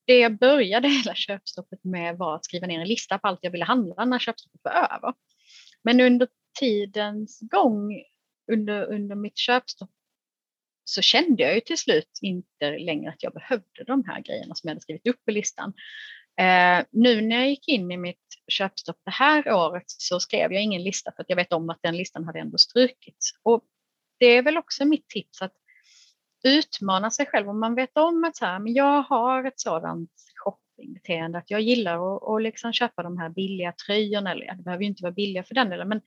[0.07, 3.51] det jag började hela köpstoppet med var att skriva ner en lista på allt jag
[3.51, 5.13] ville handla när köpstoppet var över.
[5.83, 6.27] Men under
[6.59, 8.03] tidens gång
[8.51, 9.89] under, under mitt köpstopp
[10.85, 14.67] så kände jag ju till slut inte längre att jag behövde de här grejerna som
[14.67, 15.73] jag hade skrivit upp på listan.
[16.37, 20.63] Eh, nu när jag gick in i mitt köpstopp det här året så skrev jag
[20.63, 23.31] ingen lista för att jag vet om att den listan hade ändå strukits.
[23.43, 23.63] Och
[24.19, 25.53] det är väl också mitt tips att
[26.43, 30.11] utmana sig själv om man vet om att så här, men jag har ett sådant
[30.35, 31.37] shoppingbeteende.
[31.37, 34.89] Att jag gillar att, och liksom köpa de här billiga tröjorna, eller det behöver ju
[34.89, 36.01] inte vara billiga för den delen, men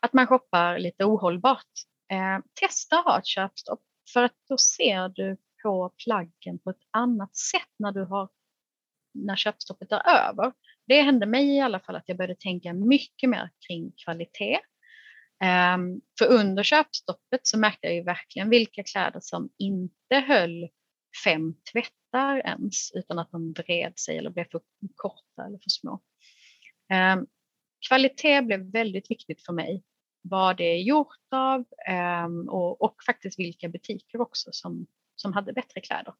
[0.00, 1.72] att man shoppar lite ohållbart.
[2.12, 3.80] Eh, testa att ha ett köpstopp
[4.12, 8.28] för att då ser du på plaggen på ett annat sätt när du har
[9.14, 10.52] när köpstoppet är över.
[10.86, 14.60] Det hände mig i alla fall att jag började tänka mycket mer kring kvalitet.
[15.44, 20.68] Um, för under köpstoppet så märkte jag ju verkligen vilka kläder som inte höll
[21.24, 24.60] fem tvättar ens utan att de vred sig eller blev för
[24.94, 26.00] korta eller för små.
[26.92, 27.26] Um,
[27.88, 29.82] kvalitet blev väldigt viktigt för mig.
[30.26, 35.52] Vad det är gjort av ehm, och, och faktiskt vilka butiker också som, som hade
[35.52, 36.14] bättre kläder.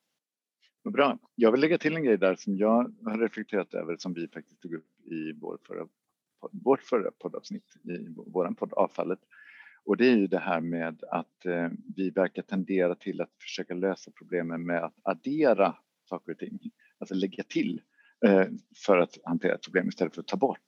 [0.92, 1.18] Bra.
[1.34, 4.60] Jag vill lägga till en grej där som jag har reflekterat över som vi faktiskt
[4.60, 5.88] tog upp i vår förra,
[6.52, 9.18] vårt förra poddavsnitt i vår podd Avfallet.
[9.84, 13.74] Och det är ju det här med att eh, vi verkar tendera till att försöka
[13.74, 15.76] lösa problemen med att addera
[16.08, 16.58] saker och ting,
[16.98, 17.80] alltså lägga till
[18.26, 18.46] eh,
[18.86, 20.66] för att hantera ett problem istället för att ta bort.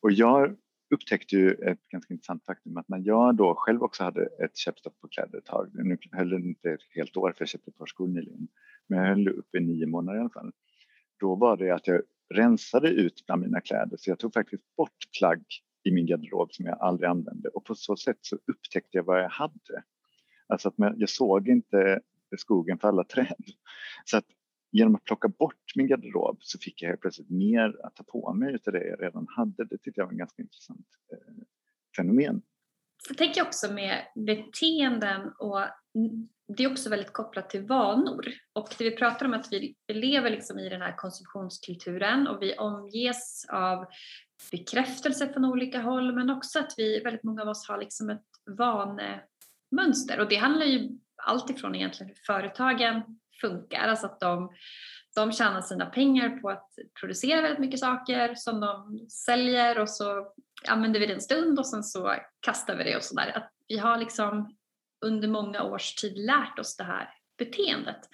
[0.00, 0.56] Och jag
[0.90, 5.00] upptäckte ju ett ganska intressant faktum att när jag då själv också hade ett köpstopp
[5.00, 7.78] på kläder ett tag, nu höll det inte ett helt år för jag köpte ett
[7.78, 8.48] par skor nyligen,
[8.86, 10.52] men jag höll upp i nio månader i alla fall.
[11.20, 12.02] Då var det att jag
[12.34, 15.44] rensade ut bland mina kläder så jag tog faktiskt bort plagg
[15.84, 19.22] i min garderob som jag aldrig använde och på så sätt så upptäckte jag vad
[19.22, 19.82] jag hade.
[20.46, 22.00] Alltså att jag såg inte
[22.36, 23.44] skogen för alla träd.
[24.04, 24.26] Så att
[24.70, 28.32] genom att plocka bort min garderob så fick jag helt plötsligt mer att ta på
[28.32, 29.64] mig av det jag redan hade.
[29.64, 31.44] Det tyckte jag var en ganska intressant eh,
[31.96, 32.42] fenomen.
[33.08, 35.60] Jag tänker också med beteenden och
[36.56, 38.24] det är också väldigt kopplat till vanor.
[38.52, 42.56] Och det vi pratar om att vi lever liksom i den här konsumtionskulturen och vi
[42.56, 43.86] omges av
[44.50, 48.26] bekräftelse från olika håll men också att vi, väldigt många av oss har liksom ett
[48.58, 50.88] vanemönster och det handlar ju
[51.22, 53.02] alltifrån egentligen hur företagen
[53.40, 54.50] funkar, alltså att de,
[55.14, 56.70] de tjänar sina pengar på att
[57.00, 60.32] producera väldigt mycket saker som de säljer och så
[60.68, 63.32] använder vi det en stund och sen så kastar vi det och sådär.
[63.36, 64.56] Att vi har liksom
[65.00, 68.08] under många års tid lärt oss det här beteendet.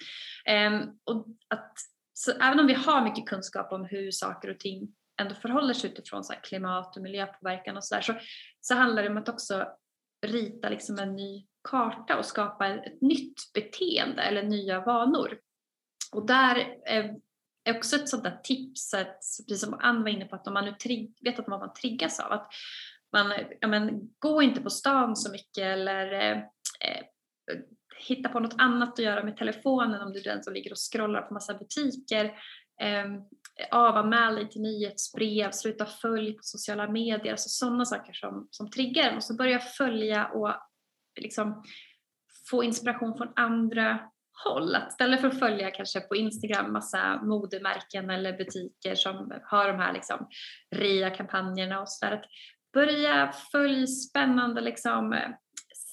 [0.67, 1.73] Um, och att,
[2.13, 5.91] så även om vi har mycket kunskap om hur saker och ting ändå förhåller sig
[5.91, 8.13] utifrån så klimat och miljöpåverkan och sådär så,
[8.61, 9.67] så handlar det om att också
[10.25, 15.37] rita liksom en ny karta och skapa ett nytt beteende eller nya vanor.
[16.11, 17.15] Och där är
[17.69, 20.65] också ett sånt där tips, att, precis som Ann var inne på, att om man
[20.65, 22.47] nu trigg, vet att vad man triggas av, att
[23.13, 27.03] man, ja men, gå inte på stan så mycket eller eh, eh,
[27.97, 30.91] hitta på något annat att göra med telefonen om du är den som ligger och
[30.91, 32.25] scrollar på massa butiker.
[32.81, 33.05] Eh,
[33.71, 39.15] avanmäl dig till nyhetsbrev, sluta följ på sociala medier, alltså sådana saker som, som triggar
[39.15, 40.49] och så börja följa och
[41.21, 41.63] liksom
[42.49, 43.99] få inspiration från andra
[44.43, 44.75] håll.
[44.75, 49.79] Att istället för att följa kanske på Instagram massa modemärken eller butiker som har de
[49.79, 50.27] här liksom
[50.75, 52.11] rea-kampanjerna och sådär.
[52.11, 52.25] Att
[52.73, 55.33] börja följa spännande liksom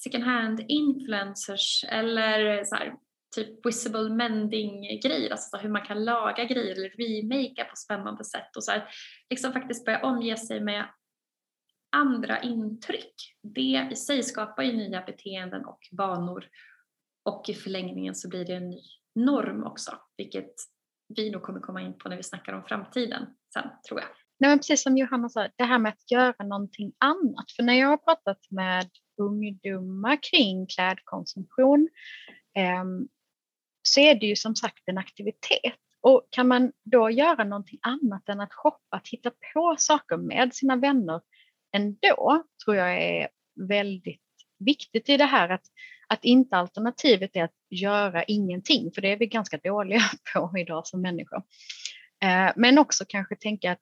[0.03, 2.93] second hand influencers eller så här,
[3.35, 8.57] typ visible mending grejer, alltså hur man kan laga grejer eller remakea på spännande sätt
[8.57, 8.89] och så här,
[9.31, 10.85] liksom faktiskt börja omge sig med
[11.93, 13.15] andra intryck.
[13.43, 16.45] Det i sig skapar ju nya beteenden och vanor
[17.25, 18.81] och i förlängningen så blir det en ny
[19.15, 20.55] norm också, vilket
[21.17, 24.09] vi nog kommer komma in på när vi snackar om framtiden sen tror jag.
[24.41, 27.53] Nej, men precis som Johanna sa, det här med att göra någonting annat.
[27.57, 31.89] För när jag har pratat med ungdomar kring klädkonsumtion
[32.57, 32.85] eh,
[33.83, 35.79] så är det ju som sagt en aktivitet.
[36.01, 40.55] Och kan man då göra någonting annat än att shoppa, att hitta på saker med
[40.55, 41.21] sina vänner
[41.73, 43.29] ändå, tror jag är
[43.69, 44.23] väldigt
[44.59, 45.65] viktigt i det här att,
[46.07, 50.01] att inte alternativet är att göra ingenting, för det är vi ganska dåliga
[50.35, 51.43] på idag som människor.
[52.25, 53.81] Eh, men också kanske tänka att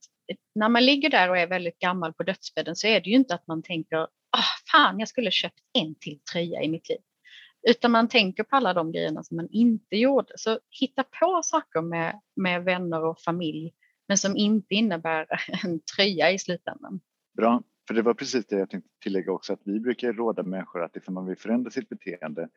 [0.55, 3.35] när man ligger där och är väldigt gammal på dödsbädden så är det ju inte
[3.35, 4.03] att man tänker
[4.37, 6.99] oh, fan, jag skulle köpt en till tröja i mitt liv.
[7.69, 10.33] Utan man tänker på alla de grejerna som man inte gjorde.
[10.37, 13.73] Så hitta på saker med, med vänner och familj,
[14.09, 15.27] men som inte innebär
[15.65, 17.01] en tröja i slutändan.
[17.37, 20.83] Bra, för det var precis det jag tänkte tillägga också, att vi brukar råda människor
[20.83, 22.49] att ifall man vill förändra sitt beteende,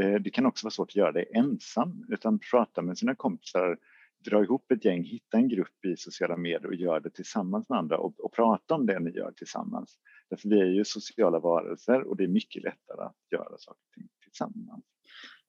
[0.00, 3.78] eh, det kan också vara svårt att göra det ensam, utan prata med sina kompisar,
[4.24, 7.78] dra ihop ett gäng, hitta en grupp i sociala medier och göra det tillsammans med
[7.78, 9.98] andra och, och prata om det ni gör tillsammans.
[10.30, 13.94] Därför vi är ju sociala varelser och det är mycket lättare att göra saker och
[13.94, 14.84] ting tillsammans.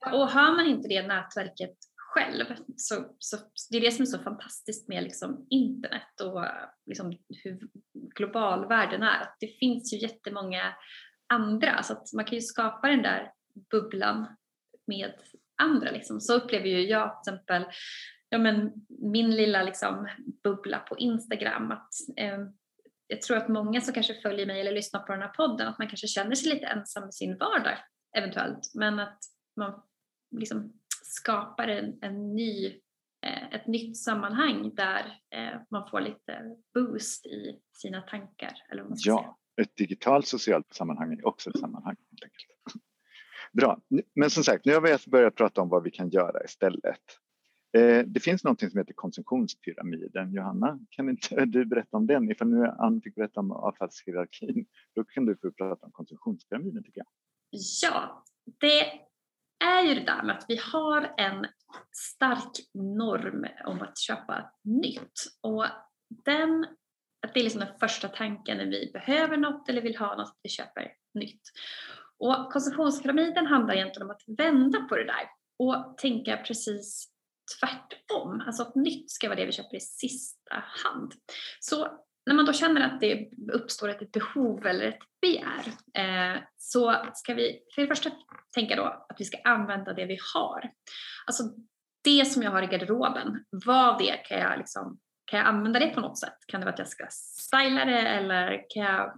[0.06, 1.78] Och har man inte det nätverket
[2.18, 3.38] själv så, så
[3.70, 6.46] det är det som är så fantastiskt med liksom internet och
[6.86, 7.60] liksom hur
[8.16, 9.22] global världen är.
[9.22, 10.76] Att det finns ju jättemånga
[11.34, 13.32] andra så att man kan ju skapa den där
[13.72, 14.28] bubblan
[14.88, 15.14] med
[15.62, 15.92] andra.
[15.92, 16.22] Liksom.
[16.22, 17.66] Så upplever ju jag till exempel
[18.30, 20.08] ja, men, min lilla liksom,
[20.44, 21.72] bubbla på Instagram.
[21.72, 22.40] Att, eh,
[23.08, 25.80] jag tror att många som kanske följer mig eller lyssnar på den här podden, att
[25.80, 27.78] man kanske känner sig lite ensam i sin vardag
[28.18, 29.20] eventuellt, men att
[29.56, 29.82] man
[30.32, 30.74] liksom
[31.08, 32.66] skapar en, en ny,
[33.26, 38.54] eh, ett nytt sammanhang där eh, man får lite boost i sina tankar.
[38.72, 39.66] Eller vad man ska ja, säga.
[39.66, 41.96] ett digitalt socialt sammanhang är också ett sammanhang.
[43.54, 43.82] Bra,
[44.16, 47.02] men som sagt, nu har vi börjat prata om vad vi kan göra istället.
[47.78, 50.34] Eh, det finns något som heter konsumtionspyramiden.
[50.34, 52.32] Johanna, kan inte du berätta om den?
[52.32, 54.66] Ifall nu Ann fick berätta om avfallshierarkin,
[54.96, 57.08] då kan du få prata om konsumtionspyramiden tycker jag.
[57.82, 58.24] Ja,
[58.60, 59.07] det
[59.66, 61.48] är ju det där med att vi har en
[61.96, 65.14] stark norm om att köpa nytt.
[65.42, 65.66] Och
[66.26, 66.64] den,
[67.28, 70.30] att det är liksom den första tanken när vi behöver något eller vill ha något,
[70.30, 71.42] att vi köper nytt.
[72.20, 77.08] Och konsumtionspyramiden handlar egentligen om att vända på det där och tänka precis
[77.60, 78.44] tvärtom.
[78.48, 81.14] Alltså att nytt ska vara det vi köper i sista hand.
[81.60, 81.88] Så
[82.28, 87.34] när man då känner att det uppstår ett behov eller ett begär eh, så ska
[87.34, 88.12] vi för det första
[88.56, 90.72] tänka då att vi ska använda det vi har.
[91.26, 91.44] Alltså
[92.04, 95.88] det som jag har i garderoben, vad det kan jag liksom, kan jag använda det
[95.88, 96.38] på något sätt?
[96.48, 99.14] Kan det vara att jag ska styla det eller kan jag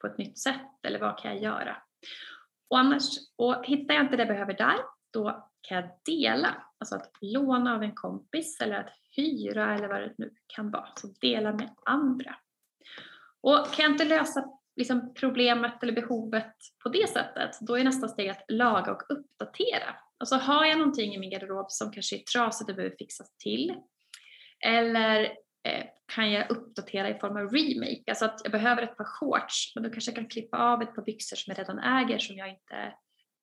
[0.00, 1.76] på ett nytt sätt eller vad kan jag göra?
[2.70, 3.04] Och annars,
[3.36, 4.76] och hittar jag inte det jag behöver där,
[5.12, 10.00] då kan jag dela, alltså att låna av en kompis eller att hyra eller vad
[10.00, 10.88] det nu kan vara.
[10.94, 12.34] Så dela med andra.
[13.40, 14.44] Och kan jag inte lösa
[14.76, 19.96] liksom, problemet eller behovet på det sättet, då är nästa steg att laga och uppdatera.
[20.18, 23.74] Alltså har jag någonting i min garderob som kanske är trasigt och behöver fixas till,
[24.66, 25.22] eller
[25.68, 29.72] eh, kan jag uppdatera i form av remake, alltså att jag behöver ett par shorts,
[29.74, 32.36] men då kanske jag kan klippa av ett par byxor som jag redan äger som
[32.36, 32.94] jag inte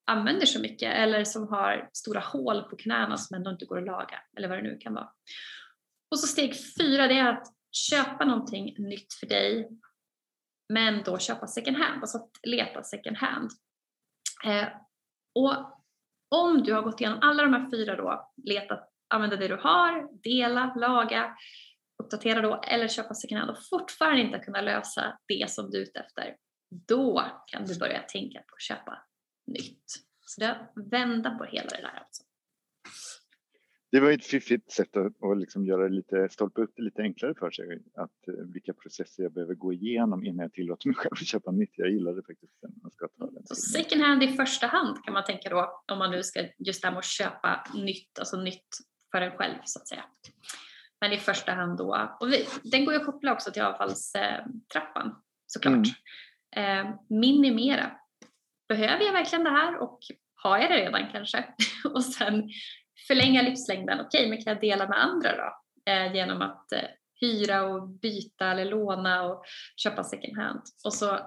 [0.10, 3.86] använder så mycket eller som har stora hål på knäna som ändå inte går att
[3.86, 5.10] laga eller vad det nu kan vara.
[6.12, 9.70] Och så steg fyra det är att köpa någonting nytt för dig
[10.74, 13.50] men då köpa second hand, alltså att leta second hand.
[14.46, 14.68] Eh,
[15.36, 15.56] och
[16.36, 20.22] om du har gått igenom alla de här fyra då, leta, använda det du har,
[20.24, 21.36] dela, laga,
[22.04, 25.82] uppdatera då eller köpa second hand och fortfarande inte kunna lösa det som du är
[25.82, 26.36] ute efter,
[26.88, 29.09] då kan du börja tänka på att köpa
[29.50, 29.84] nytt.
[30.22, 32.24] Så det att vända på hela det där alltså.
[33.92, 37.34] Det var ett fiffigt sätt att, att liksom göra lite, stolpa upp det lite enklare
[37.40, 37.84] för sig.
[37.96, 41.52] Att, eh, vilka processer jag behöver gå igenom innan jag tillåter mig själv att köpa
[41.52, 41.72] nytt.
[41.74, 42.54] Jag gillar det faktiskt.
[43.46, 46.82] Så second hand i första hand kan man tänka då om man nu ska just
[46.82, 48.68] det här med att köpa nytt, alltså nytt
[49.12, 50.04] för en själv så att säga.
[51.02, 55.16] Men i första hand då, och vi, den går ju att koppla också till avfallstrappan
[55.46, 55.88] såklart.
[56.56, 56.88] Mm.
[56.88, 57.99] Eh, minimera
[58.70, 60.00] behöver jag verkligen det här och
[60.36, 61.46] har jag det redan kanske?
[61.94, 62.50] och sen
[63.08, 65.62] förlänga livslängden, okej okay, men kan jag dela med andra då?
[65.92, 66.90] Eh, genom att eh,
[67.22, 69.44] hyra och byta eller låna och
[69.78, 70.62] köpa second hand.
[70.84, 71.20] Och så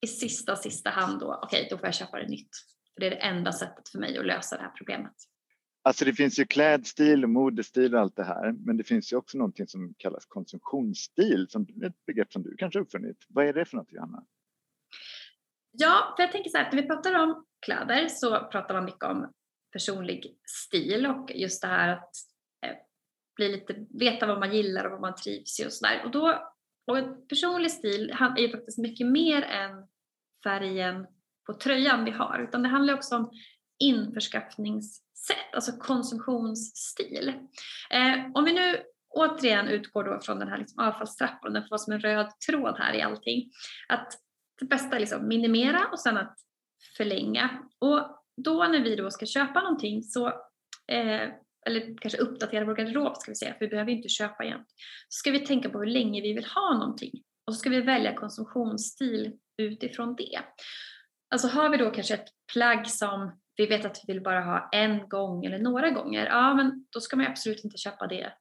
[0.00, 2.50] i sista, sista hand då, okej okay, då får jag köpa det nytt.
[2.94, 5.14] För det är det enda sättet för mig att lösa det här problemet.
[5.82, 9.16] Alltså det finns ju klädstil och modestil och allt det här, men det finns ju
[9.16, 13.16] också någonting som kallas konsumtionsstil, som ett begrepp som du kanske uppfunnit.
[13.28, 14.24] Vad är det för något, Johanna?
[15.70, 19.04] Ja, för jag tänker så här, när vi pratar om kläder så pratar man mycket
[19.04, 19.32] om
[19.72, 22.10] personlig stil och just det här att
[22.66, 22.76] eh,
[23.36, 26.02] bli lite, veta vad man gillar och vad man trivs i och sådär.
[26.04, 26.52] Och, då,
[26.86, 29.86] och personlig stil är ju faktiskt mycket mer än
[30.44, 31.06] färgen
[31.46, 33.30] på tröjan vi har, utan det handlar också om
[33.78, 37.28] införskaffningssätt, alltså konsumtionsstil.
[37.90, 41.78] Eh, om vi nu återigen utgår då från den här liksom avfallstrappan, den får vara
[41.78, 43.50] som en röd tråd här i allting,
[43.88, 44.12] att
[44.58, 46.36] det bästa är liksom minimera och sen att
[46.96, 47.62] förlänga.
[47.78, 50.26] Och då när vi då ska köpa någonting så,
[50.92, 51.28] eh,
[51.66, 54.64] eller kanske uppdatera vår garderob ska vi säga, för vi behöver inte köpa igen.
[55.08, 57.12] Så ska vi tänka på hur länge vi vill ha någonting
[57.46, 60.38] och så ska vi välja konsumtionsstil utifrån det.
[61.30, 64.68] Alltså har vi då kanske ett plagg som vi vet att vi vill bara ha
[64.72, 68.32] en gång eller några gånger, ja men då ska man absolut inte köpa det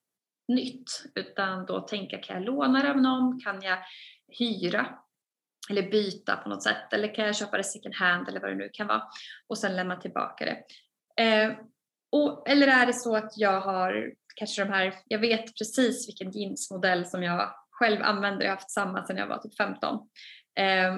[0.48, 3.78] nytt utan då tänka kan jag låna det av någon, kan jag
[4.40, 5.00] hyra
[5.70, 8.56] eller byta på något sätt eller kan jag köpa det second hand eller vad det
[8.56, 9.04] nu kan vara
[9.48, 10.64] och sen lämna tillbaka det.
[11.24, 11.52] Eh,
[12.12, 16.32] och, eller är det så att jag har kanske de här, jag vet precis vilken
[16.32, 19.96] jeansmodell som jag själv använder, jag har haft samma sedan jag var typ 15.
[20.60, 20.98] Eh,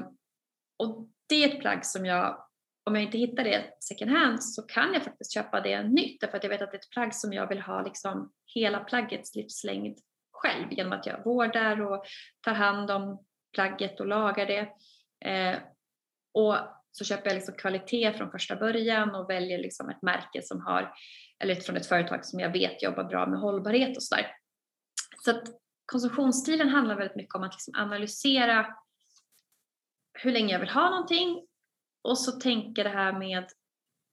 [0.80, 2.46] och det är ett plagg som jag,
[2.86, 6.38] om jag inte hittar det second hand så kan jag faktiskt köpa det nytt därför
[6.38, 9.36] att jag vet att det är ett plagg som jag vill ha liksom hela plaggets
[9.36, 9.98] livslängd
[10.32, 12.06] själv genom att jag vårdar och
[12.42, 14.70] tar hand om plagget och lagar det.
[15.30, 15.60] Eh,
[16.34, 16.56] och
[16.92, 20.94] så köper jag liksom kvalitet från första början och väljer liksom ett märke som har,
[21.40, 24.36] eller från ett företag som jag vet jobbar bra med hållbarhet och sådär.
[25.26, 25.44] Så att
[25.86, 28.76] konsumtionsstilen handlar väldigt mycket om att liksom analysera
[30.14, 31.48] hur länge jag vill ha någonting
[32.02, 33.48] och så tänker det här med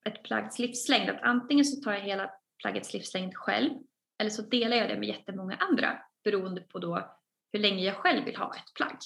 [0.06, 2.30] ett plaggs livslängd att antingen så tar jag hela
[2.62, 3.70] plaggets livslängd själv
[4.18, 7.16] eller så delar jag det med jättemånga andra beroende på då
[7.52, 8.98] hur länge jag själv vill ha ett plagg.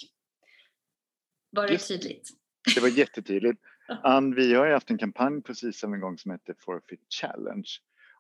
[1.50, 2.28] Var det Just, tydligt?
[2.74, 3.60] Det var jättetydligt.
[4.02, 7.68] Ann, vi har ju haft en kampanj precis en gång som heter Forfeit Challenge.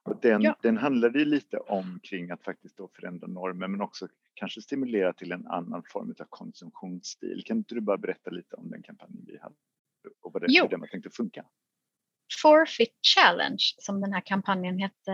[0.02, 0.56] Och den, ja.
[0.62, 5.32] den handlade lite om kring att faktiskt då förändra normer men också kanske stimulera till
[5.32, 7.42] en annan form av konsumtionsstil.
[7.46, 9.54] Kan inte du bara berätta lite om den kampanjen vi hade
[10.22, 11.44] och vad det, hur den var tänkt att funka?
[12.42, 15.12] Forfeit Challenge som den här kampanjen hette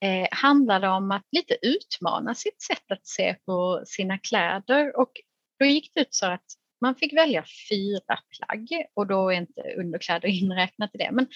[0.00, 5.12] eh, handlade om att lite utmana sitt sätt att se på sina kläder och
[5.58, 6.44] då gick det ut så att
[6.80, 11.26] man fick välja fyra plagg och då är inte underkläder inräknat i det, men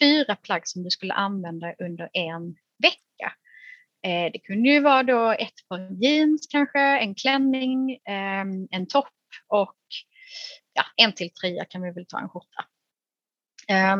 [0.00, 3.32] fyra plagg som du skulle använda under en vecka.
[4.06, 9.08] Eh, det kunde ju vara då ett par jeans kanske, en klänning, eh, en topp
[9.48, 9.76] och
[10.72, 12.64] ja, en till trea kan vi väl ta en skjorta.
[13.68, 13.96] Eh,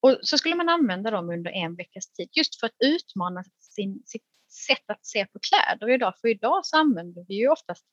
[0.00, 4.02] och så skulle man använda dem under en veckas tid just för att utmana sin,
[4.06, 4.24] sitt
[4.66, 6.14] sätt att se på kläder idag.
[6.20, 7.86] För idag så använder vi ju oftast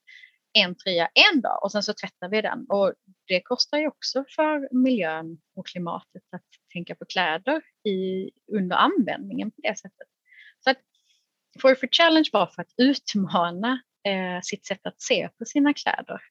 [0.56, 2.66] en tröja en dag och sen så tvättar vi den.
[2.70, 2.94] Och
[3.28, 9.52] det kostar ju också för miljön och klimatet att tänka på kläder i, under användningen
[9.52, 10.08] på det sättet.
[10.64, 10.78] Så att
[11.62, 16.22] For for Challenge var för att utmana eh, sitt sätt att se på sina kläder.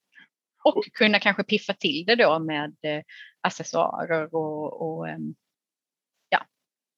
[0.64, 3.02] Och kunna kanske piffa till det då med eh,
[3.40, 5.18] accessoarer och, och eh,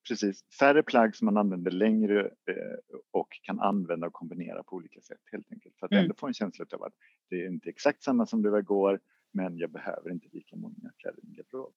[0.09, 5.01] precis, färre plagg som man använder längre eh, och kan använda och kombinera på olika
[5.01, 5.79] sätt helt enkelt.
[5.79, 6.05] För att mm.
[6.05, 6.95] ändå få en känsla av att
[7.31, 9.01] det är inte exakt samma som det var igår
[9.33, 11.75] men jag behöver inte lika många kläder i min garderob.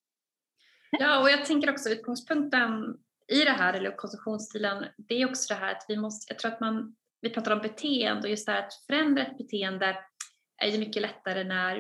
[0.92, 5.60] Ja, och jag tänker också utgångspunkten i det här, eller konsumtionsstilen, det är också det
[5.60, 8.52] här att vi måste, jag tror att man, vi pratar om beteende och just det
[8.52, 9.98] här att förändra ett beteende
[10.58, 11.76] är ju mycket lättare när,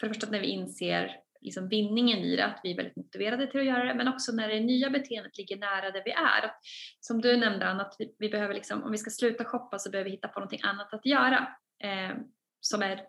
[0.00, 3.46] för det första när vi inser liksom vinningen i det, att vi är väldigt motiverade
[3.46, 6.44] till att göra det, men också när det nya beteendet ligger nära där vi är.
[6.44, 6.58] Att,
[7.00, 9.90] som du nämnde Anna, att vi, vi, behöver liksom, om vi ska sluta shoppa så
[9.90, 11.48] behöver vi hitta på någonting annat att göra
[11.84, 12.16] eh,
[12.60, 13.06] som är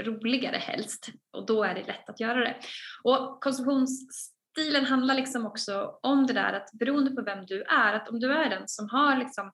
[0.00, 2.56] roligare helst och då är det lätt att göra det.
[3.02, 8.08] Och konsumtionsstilen handlar liksom också om det där att beroende på vem du är, att
[8.08, 9.52] om du är den som har liksom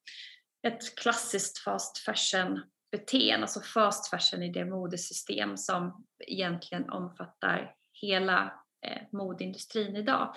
[0.66, 2.62] ett klassiskt fast fashion
[2.93, 8.53] beteende, alltså fast fashion i det modesystem som egentligen omfattar hela
[8.86, 10.34] eh, modeindustrin idag.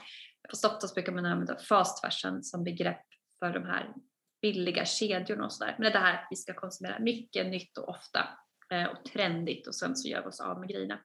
[0.50, 3.06] På oftast brukar man använda fast fashion som begrepp
[3.40, 3.94] för de här
[4.42, 5.76] billiga kedjorna och sådär.
[5.78, 8.28] Men det det här att vi ska konsumera mycket nytt och ofta
[8.72, 11.00] eh, och trendigt och sen så gör vi oss av med grejerna.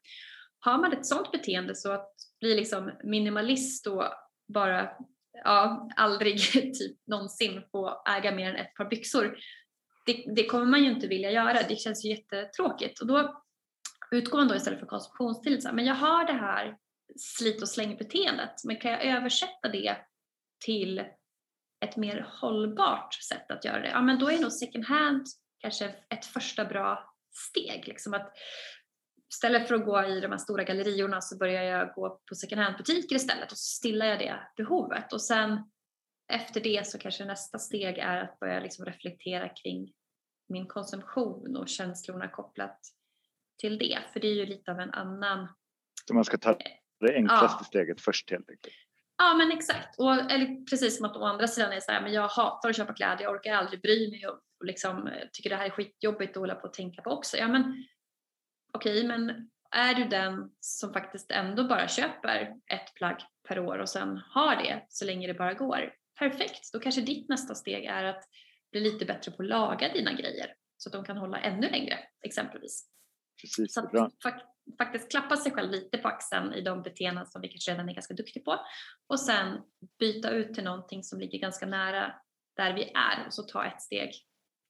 [0.60, 4.04] Har man ett sådant beteende så att bli liksom minimalist och
[4.48, 4.90] bara
[5.44, 9.38] ja, aldrig typ någonsin få äga mer än ett par byxor.
[10.06, 11.62] Det, det, kommer man ju inte vilja göra.
[11.68, 13.45] Det känns ju jättetråkigt och då
[14.10, 16.76] utgår man då istället för konsumtionstillit så här, men jag har det här
[17.16, 19.96] slit och släng-beteendet, men kan jag översätta det
[20.64, 21.04] till
[21.80, 23.88] ett mer hållbart sätt att göra det?
[23.88, 25.26] Ja, men då är nog second hand
[25.58, 27.88] kanske ett första bra steg.
[27.88, 28.32] Liksom att
[29.32, 32.62] istället för att gå i de här stora galleriorna så börjar jag gå på second
[32.62, 35.12] hand-butiker istället och så stillar jag det behovet.
[35.12, 35.70] Och sen
[36.32, 39.92] efter det så kanske nästa steg är att börja liksom reflektera kring
[40.48, 42.78] min konsumtion och känslorna kopplat
[43.58, 43.98] till det.
[44.12, 45.48] För det är ju lite av en annan...
[46.08, 46.58] Så man ska ta
[47.00, 47.64] det enklaste ja.
[47.64, 48.74] steget först helt enkelt?
[49.18, 49.98] Ja men exakt.
[49.98, 52.76] Och, eller precis som att å andra sidan är så här, men jag hatar att
[52.76, 55.70] köpa kläder, jag orkar aldrig bry mig och, och liksom, eh, tycker det här är
[55.70, 57.36] skitjobbigt att hålla på och tänka på också.
[57.36, 57.84] Ja men
[58.72, 63.78] okej, okay, men är du den som faktiskt ändå bara köper ett plagg per år
[63.78, 66.72] och sen har det så länge det bara går, perfekt.
[66.72, 68.24] Då kanske ditt nästa steg är att
[68.72, 71.98] bli lite bättre på att laga dina grejer så att de kan hålla ännu längre
[72.22, 72.95] exempelvis.
[73.40, 74.10] Precis, så bra.
[74.22, 74.44] Fakt
[74.78, 77.94] faktiskt klappa sig själv lite på axeln i de beteenden som vi kanske redan är
[77.94, 78.60] ganska duktiga på
[79.06, 79.62] och sen
[79.98, 82.14] byta ut till någonting som ligger ganska nära
[82.56, 84.10] där vi är och så ta ett steg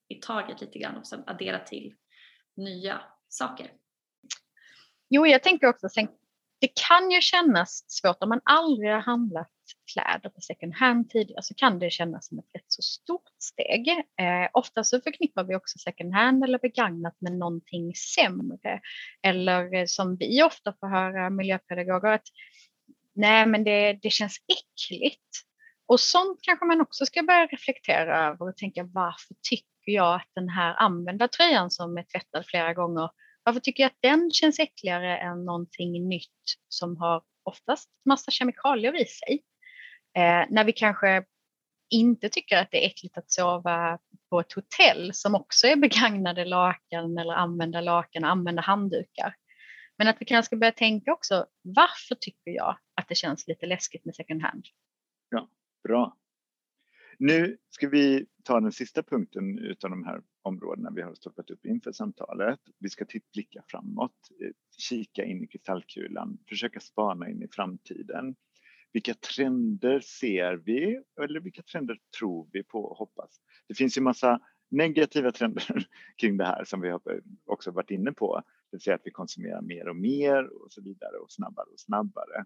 [0.09, 1.95] i taget lite grann och sen addera till
[2.57, 3.73] nya saker.
[5.09, 5.89] Jo, jag tänker också,
[6.59, 9.51] det kan ju kännas svårt om man aldrig har handlat
[9.93, 13.89] kläder på second hand tidigare så kan det kännas som ett rätt så stort steg.
[13.89, 18.81] Eh, ofta så förknippar vi också second hand eller begagnat med någonting sämre.
[19.23, 22.27] Eller eh, som vi ofta får höra miljöpedagoger att
[23.15, 25.31] nej men det, det känns äckligt.
[25.89, 30.31] Och sånt kanske man också ska börja reflektera över och tänka varför tycker jag att
[30.35, 33.11] den här använda tröjan som är tvättad flera gånger
[33.47, 39.03] varför tycker jag att den känns äckligare än någonting nytt som har oftast massa kemikalier
[39.03, 39.43] i sig.
[40.17, 41.25] Eh, när vi kanske
[41.91, 43.99] inte tycker att det är äckligt att sova
[44.31, 49.35] på ett hotell som också är begagnade lakan eller använda lakan och använda handdukar.
[49.99, 53.67] Men att vi kanske ska börja tänka också, varför tycker jag att det känns lite
[53.67, 54.65] läskigt med second hand?
[55.31, 55.49] Ja,
[55.85, 56.17] bra.
[57.19, 61.67] Nu ska vi ta den sista punkten utav de här områdena vi har stoppat upp
[61.67, 62.61] inför samtalet.
[62.79, 68.37] Vi ska blicka framåt, eh, kika in i kristallkulan, försöka spana in i framtiden.
[68.97, 73.41] Vilka trender ser vi eller vilka trender tror vi på och hoppas?
[73.69, 77.91] Det finns ju massa negativa trender kring det här som vi har eh, också varit
[77.91, 78.37] inne på.
[78.37, 81.81] Det vill säga att vi konsumerar mer och mer och så vidare och snabbare och
[81.81, 82.45] snabbare.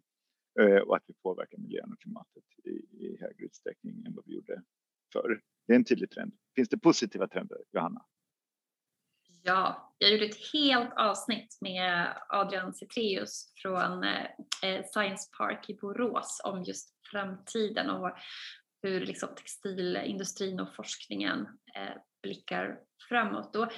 [0.61, 2.71] Eh, och att vi påverkar miljön och klimatet i,
[3.05, 4.63] i högre utsträckning än vad vi gjorde
[5.13, 5.41] förr.
[5.67, 6.33] Det är en tydlig trend.
[6.57, 8.05] Finns det positiva trender, Johanna?
[9.43, 14.27] Ja, jag gjorde ett helt avsnitt med Adrian Cetreus från eh,
[14.63, 18.11] Eh, Science Park i Borås om just framtiden och
[18.83, 21.41] hur liksom textilindustrin och forskningen
[21.77, 23.57] eh, blickar framåt.
[23.57, 23.73] Och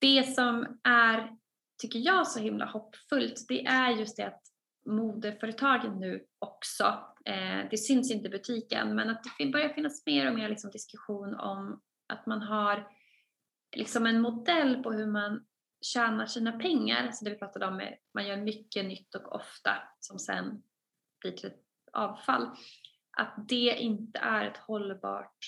[0.00, 1.36] det som är,
[1.82, 4.42] tycker jag, så himla hoppfullt, det är just det att
[4.88, 6.84] modeföretagen nu också,
[7.24, 10.70] eh, det syns inte i butiken, men att det börjar finnas mer och mer liksom
[10.70, 12.88] diskussion om att man har
[13.76, 15.44] liksom en modell på hur man
[15.80, 19.82] tjänar sina pengar, så det vi pratade om, är man gör mycket nytt och ofta
[20.00, 20.62] som sen
[21.20, 21.62] blir till ett
[21.92, 22.50] avfall,
[23.18, 25.38] att det inte är ett hållbart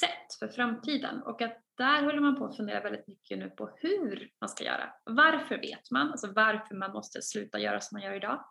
[0.00, 3.70] sätt för framtiden och att där håller man på att fundera väldigt mycket nu på
[3.76, 4.92] hur man ska göra.
[5.04, 8.44] Varför vet man, alltså varför man måste sluta göra som man gör idag.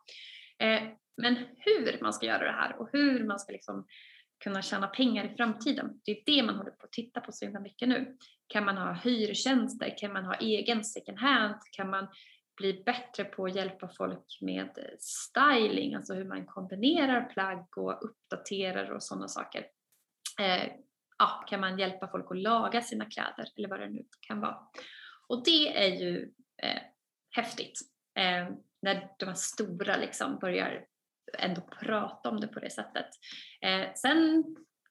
[0.59, 0.83] Eh,
[1.17, 3.87] men hur man ska göra det här och hur man ska liksom
[4.43, 6.01] kunna tjäna pengar i framtiden.
[6.05, 8.17] Det är det man håller på att titta på så himla mycket nu.
[8.47, 9.97] Kan man ha hyrtjänster?
[9.97, 11.55] Kan man ha egen second hand?
[11.71, 12.07] Kan man
[12.57, 14.69] bli bättre på att hjälpa folk med
[14.99, 19.67] styling, alltså hur man kombinerar plagg och uppdaterar och sådana saker.
[20.39, 20.71] Eh,
[21.17, 24.57] ja, kan man hjälpa folk att laga sina kläder eller vad det nu kan vara.
[25.27, 26.31] Och det är ju
[26.63, 26.81] eh,
[27.35, 27.79] häftigt
[28.19, 30.85] eh, när de här stora liksom börjar
[31.39, 33.07] ändå prata om det på det sättet.
[33.61, 34.43] Eh, sen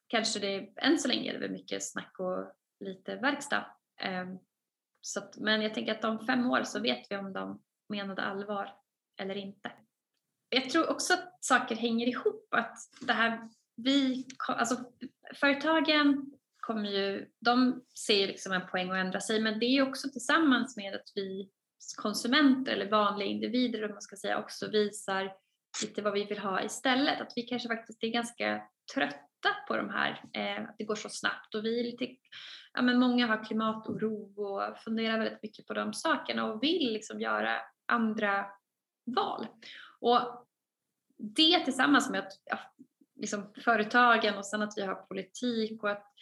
[0.07, 3.65] kanske det än så länge är det mycket snack och lite verkstad.
[4.01, 4.37] Ehm,
[5.01, 8.21] så att, men jag tänker att om fem år så vet vi om de menade
[8.21, 8.75] allvar
[9.21, 9.71] eller inte.
[10.49, 12.53] Jag tror också att saker hänger ihop.
[12.53, 14.75] Att det här vi, alltså,
[15.35, 20.09] företagen kommer ju, de ser liksom en poäng att ändra sig men det är också
[20.09, 21.49] tillsammans med att vi
[21.97, 25.33] konsumenter eller vanliga individer om man ska säga också visar
[25.83, 27.21] lite vad vi vill ha istället.
[27.21, 28.61] Att vi kanske faktiskt är ganska
[29.47, 32.07] trötta på de här, eh, att det går så snabbt och vi är lite,
[32.73, 37.21] ja men många har klimatoro och funderar väldigt mycket på de sakerna och vill liksom
[37.21, 38.45] göra andra
[39.05, 39.47] val.
[39.99, 40.47] Och
[41.17, 42.59] det tillsammans med att ja,
[43.15, 46.13] liksom företagen och sen att vi har politik och att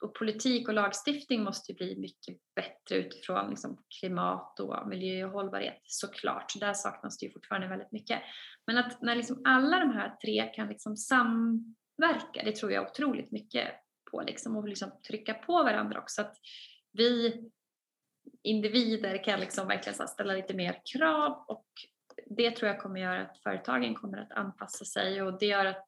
[0.00, 5.30] och politik och lagstiftning måste ju bli mycket bättre utifrån liksom klimat och miljö och
[5.30, 6.60] hållbarhet såklart.
[6.60, 8.22] Där saknas det ju fortfarande väldigt mycket.
[8.66, 12.90] Men att när liksom alla de här tre kan liksom sam samverka, det tror jag
[12.90, 13.68] otroligt mycket
[14.10, 16.22] på liksom och liksom trycka på varandra också.
[16.22, 16.36] Att
[16.92, 17.42] vi
[18.42, 21.66] individer kan liksom verkligen ställa lite mer krav och
[22.26, 25.86] det tror jag kommer göra att företagen kommer att anpassa sig och det gör att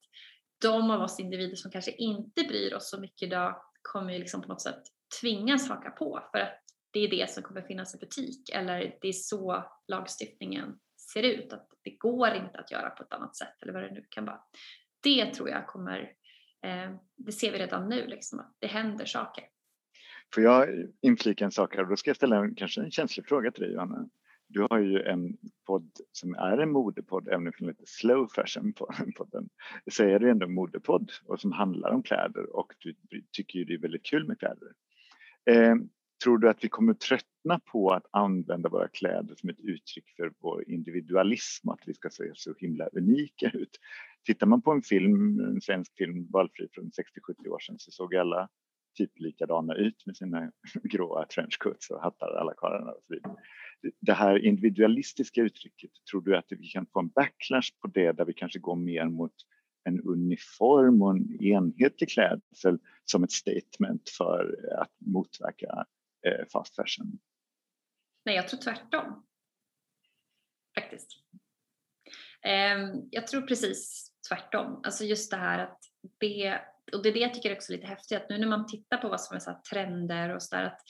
[0.63, 4.43] de av oss individer som kanske inte bryr oss så mycket idag kommer ju liksom
[4.43, 4.83] på något sätt
[5.21, 9.09] tvingas haka på för att det är det som kommer finnas i butik eller det
[9.09, 10.79] är så lagstiftningen
[11.13, 13.91] ser ut att det går inte att göra på ett annat sätt eller vad det
[13.91, 14.41] nu kan vara.
[15.03, 16.01] Det tror jag kommer,
[16.63, 19.45] eh, det ser vi redan nu liksom att det händer saker.
[20.35, 20.69] Får jag
[21.01, 21.85] inflika en sak här?
[21.85, 24.09] Då ska jag ställa en, kanske en känslig fråga till dig Johanna.
[24.47, 25.37] Du har ju en
[25.67, 29.49] podd som är en modepodd, även om det är lite slow fashion på podden.
[29.91, 32.95] Så är det ändå en modepodd och som handlar om kläder och du
[33.33, 34.69] tycker ju det är väldigt kul med kläder.
[35.51, 35.77] Eh,
[36.25, 40.33] tror du att vi kommer tröttna på att använda våra kläder som ett uttryck för
[40.39, 43.81] vår individualism och att vi ska se så himla unika ut?
[44.27, 48.15] Tittar man på en film, en svensk film, valfri från 60-70 år sedan, så såg
[48.15, 48.49] alla
[48.99, 50.53] typ likadana ut med sina
[50.83, 53.37] gråa trenchcoats och hattar alla karlarna och så vidare
[54.01, 58.25] det här individualistiska uttrycket, tror du att vi kan få en backlash på det där
[58.25, 59.35] vi kanske går mer mot
[59.85, 65.87] en uniform och en enhetlig klädsel som ett statement för att motverka
[66.27, 67.19] eh, fast fashion?
[68.25, 69.27] Nej, jag tror tvärtom.
[70.75, 71.11] Faktiskt.
[72.43, 74.81] Ehm, jag tror precis tvärtom.
[74.85, 75.79] Alltså just det här att
[76.19, 76.61] det,
[76.93, 78.97] och det är det jag tycker är också lite häftigt, att nu när man tittar
[78.97, 80.81] på vad som är så trender och sådär, att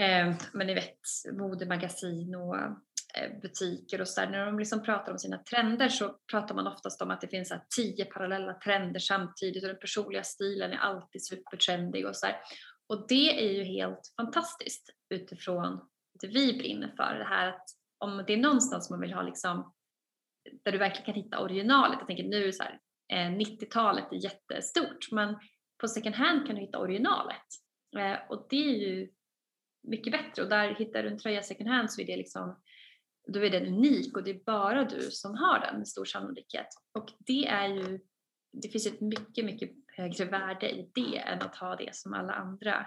[0.00, 0.98] Eh, men ni vet
[1.32, 6.54] modemagasin och eh, butiker och sådär, när de liksom pratar om sina trender så pratar
[6.54, 10.72] man oftast om att det finns så tio parallella trender samtidigt och den personliga stilen
[10.72, 12.36] är alltid supertrendig och sådär.
[12.86, 15.80] Och det är ju helt fantastiskt utifrån
[16.20, 17.18] det vi brinner för.
[17.18, 17.64] Det här att
[17.98, 19.73] om det är någonstans man vill ha liksom
[20.64, 21.98] där du verkligen kan hitta originalet.
[21.98, 22.80] Jag tänker nu så här,
[23.12, 25.38] eh, 90-talet är jättestort men
[25.80, 27.46] på second hand kan du hitta originalet
[27.98, 29.10] eh, och det är ju
[29.82, 32.62] mycket bättre och där hittar du en tröja second hand så är det liksom
[33.26, 36.66] då är den unik och det är bara du som har den med stor sannolikhet
[36.92, 38.00] och det är ju
[38.62, 42.32] det finns ett mycket, mycket högre värde i det än att ha det som alla
[42.32, 42.86] andra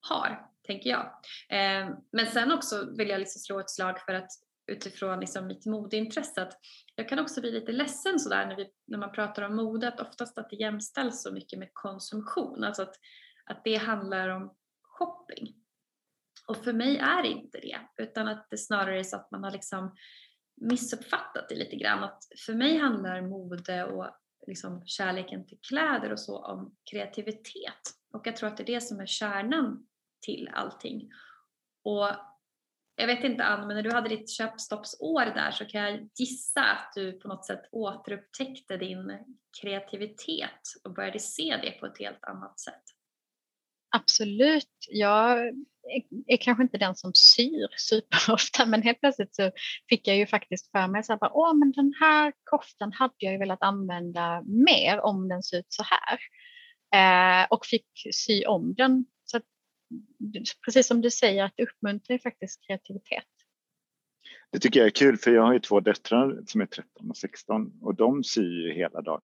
[0.00, 1.04] har, tänker jag.
[1.48, 4.30] Eh, men sen också vill jag liksom slå ett slag för att
[4.68, 6.58] utifrån liksom mitt modeintresse att
[6.94, 10.00] jag kan också bli lite ledsen sådär när, vi, när man pratar om mode att
[10.00, 12.94] oftast att det jämställs så mycket med konsumtion, alltså att,
[13.44, 15.54] att det handlar om shopping.
[16.48, 19.44] Och för mig är det inte det, utan att det snarare är så att man
[19.44, 19.94] har liksom
[20.60, 22.04] missuppfattat det lite grann.
[22.04, 24.10] Att för mig handlar mode och
[24.46, 27.80] liksom kärleken till kläder och så om kreativitet.
[28.12, 29.86] Och jag tror att det är det som är kärnan
[30.20, 31.10] till allting.
[31.84, 32.08] Och
[32.98, 36.60] jag vet inte Ann, men när du hade ditt köpstoppsår där så kan jag gissa
[36.60, 39.18] att du på något sätt återupptäckte din
[39.60, 42.82] kreativitet och började se det på ett helt annat sätt.
[43.96, 44.86] Absolut.
[44.88, 45.38] Jag
[46.26, 49.50] är kanske inte den som syr superofta men helt plötsligt så
[49.88, 53.32] fick jag ju faktiskt för mig så här, åh men den här koftan hade jag
[53.32, 56.18] ju velat använda mer om den ser ut så här.
[56.94, 59.06] Eh, och fick sy om den
[60.64, 63.24] precis som du säger, att det uppmuntrar faktiskt kreativitet.
[64.50, 67.16] Det tycker jag är kul för jag har ju två döttrar som är 13 och
[67.16, 69.20] 16 och de syr ju hela dagen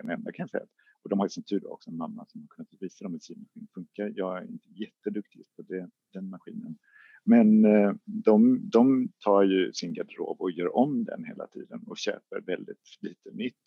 [0.00, 0.66] ända kan jag säga.
[1.02, 3.18] Och de har ju som tur också en mamma som har kunnat visa dem hur
[3.18, 4.12] symaskinen funkar.
[4.16, 6.78] Jag är inte jätteduktig på det, den maskinen.
[7.24, 11.98] Men eh, de, de tar ju sin garderob och gör om den hela tiden och
[11.98, 13.62] köper väldigt lite nytt.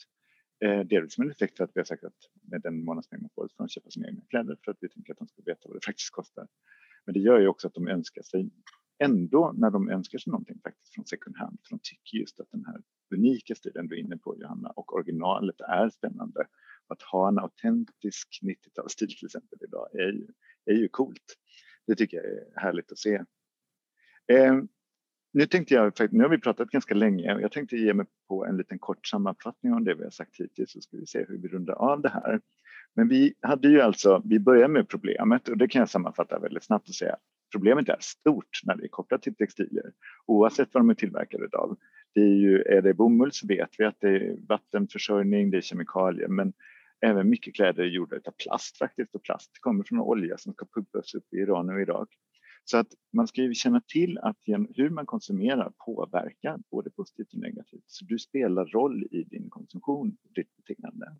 [0.59, 3.29] Eh, delvis som en effekt för att vi har sagt att med den månadspeng man
[3.35, 5.61] får får de köpa sina egna kläder för att vi tänker att de ska veta
[5.63, 6.47] vad det faktiskt kostar.
[7.05, 8.49] Men det gör ju också att de önskar sig
[8.99, 12.51] ändå när de önskar sig någonting faktiskt från second hand, för de tycker just att
[12.51, 12.81] den här
[13.15, 16.47] unika stilen du är inne på Johanna och originalet är spännande.
[16.87, 20.27] Att ha en autentisk 90-talsstil till exempel idag är ju,
[20.65, 21.37] är ju coolt.
[21.87, 23.23] Det tycker jag är härligt att se.
[24.27, 24.61] Eh,
[25.37, 28.45] nu tänkte jag, nu har vi pratat ganska länge och jag tänkte ge mig på
[28.45, 31.37] en liten kort sammanfattning om det vi har sagt hittills så ska vi se hur
[31.37, 32.41] vi rundar av det här.
[32.95, 36.63] Men vi hade ju alltså, vi börjar med problemet och det kan jag sammanfatta väldigt
[36.63, 37.15] snabbt och säga
[37.51, 39.91] problemet är stort när det är kopplat till textilier
[40.25, 41.77] oavsett vad de är tillverkade av.
[42.13, 45.61] Det är, ju, är det bomull så vet vi att det är vattenförsörjning, det är
[45.61, 46.53] kemikalier men
[47.05, 50.65] även mycket kläder är gjorda av plast faktiskt och plast kommer från olja som ska
[50.65, 52.09] pumpas upp i Iran och Irak.
[52.69, 54.37] Så att man ska ju känna till att
[54.75, 57.83] hur man konsumerar påverkar både positivt och negativt.
[57.85, 61.15] Så du spelar roll i din konsumtion, ditt beteende.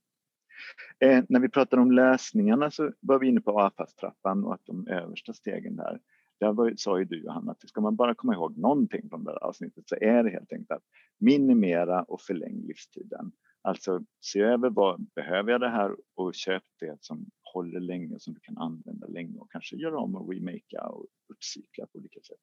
[1.00, 4.88] Eh, när vi pratar om lösningarna så var vi inne på avfallstrappan och att de
[4.88, 6.00] översta stegen där,
[6.40, 9.32] där var, sa ju du Johanna att ska man bara komma ihåg någonting från det
[9.32, 10.84] där avsnittet så är det helt enkelt att
[11.20, 13.32] minimera och förläng livstiden.
[13.62, 17.26] Alltså se över vad behöver jag det här och köp det som
[17.58, 21.86] håller länge som du kan använda länge och kanske göra om och remakea och uppcykla
[21.86, 22.38] på olika sätt.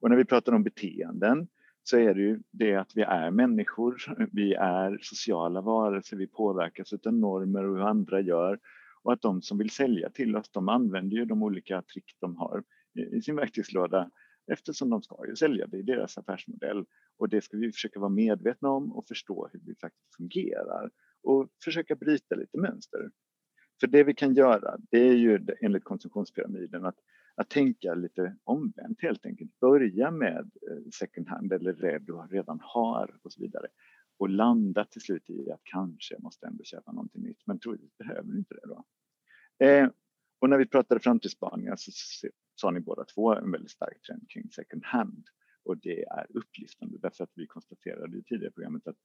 [0.00, 1.48] Och när vi pratar om beteenden
[1.82, 3.96] så är det ju det att vi är människor,
[4.32, 8.60] vi är sociala varelser, vi påverkas av normer och hur andra gör
[9.02, 12.36] och att de som vill sälja till oss, de använder ju de olika trick de
[12.36, 12.64] har
[13.12, 14.10] i sin verktygslåda
[14.52, 16.84] eftersom de ska ju sälja, det är deras affärsmodell
[17.18, 20.90] och det ska vi försöka vara medvetna om och förstå hur vi faktiskt fungerar
[21.22, 23.10] och försöka bryta lite mönster.
[23.84, 26.98] För det vi kan göra, det är ju enligt konsumtionspyramiden att,
[27.34, 29.60] att tänka lite omvänt helt enkelt.
[29.60, 33.66] Börja med eh, second hand eller det du redan har och så vidare
[34.18, 38.32] och landa till slut i att kanske måste ändå köpa någonting nytt, men troligtvis behöver
[38.32, 38.84] du inte det då.
[39.66, 39.88] Eh,
[40.38, 41.90] och när vi pratade framtidsspaningar så
[42.54, 45.24] sa ni båda två en väldigt stark trend kring second hand
[45.64, 48.98] och det är upplyftande därför att vi konstaterade i tidigare programmet att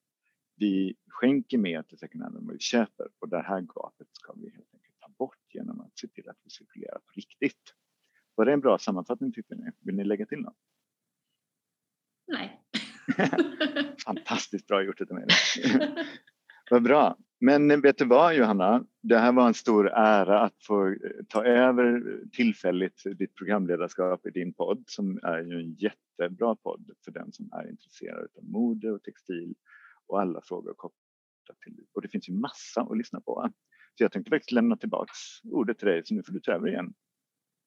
[0.60, 4.34] vi skänker mer till second hand än vad vi köper och det här gapet ska
[4.34, 7.76] vi helt enkelt ta bort genom att se till att vi cirkulerar på riktigt.
[8.36, 9.72] Var det en bra sammanfattning tycker ni?
[9.80, 10.58] Vill ni lägga till något?
[12.28, 12.62] Nej.
[14.06, 15.28] Fantastiskt bra gjort utav mig.
[16.70, 17.18] Vad bra.
[17.40, 18.86] Men vet du vad Johanna?
[19.02, 20.96] Det här var en stor ära att få
[21.28, 27.12] ta över tillfälligt ditt programledarskap i din podd som är ju en jättebra podd för
[27.12, 29.56] den som är intresserad av mode och textil
[30.10, 31.84] och alla frågor kopplat till det.
[31.94, 33.50] Och det finns ju massa att lyssna på.
[33.98, 36.68] Så jag tänkte faktiskt lämna tillbaks ordet till dig så nu får du ta över
[36.68, 36.94] igen.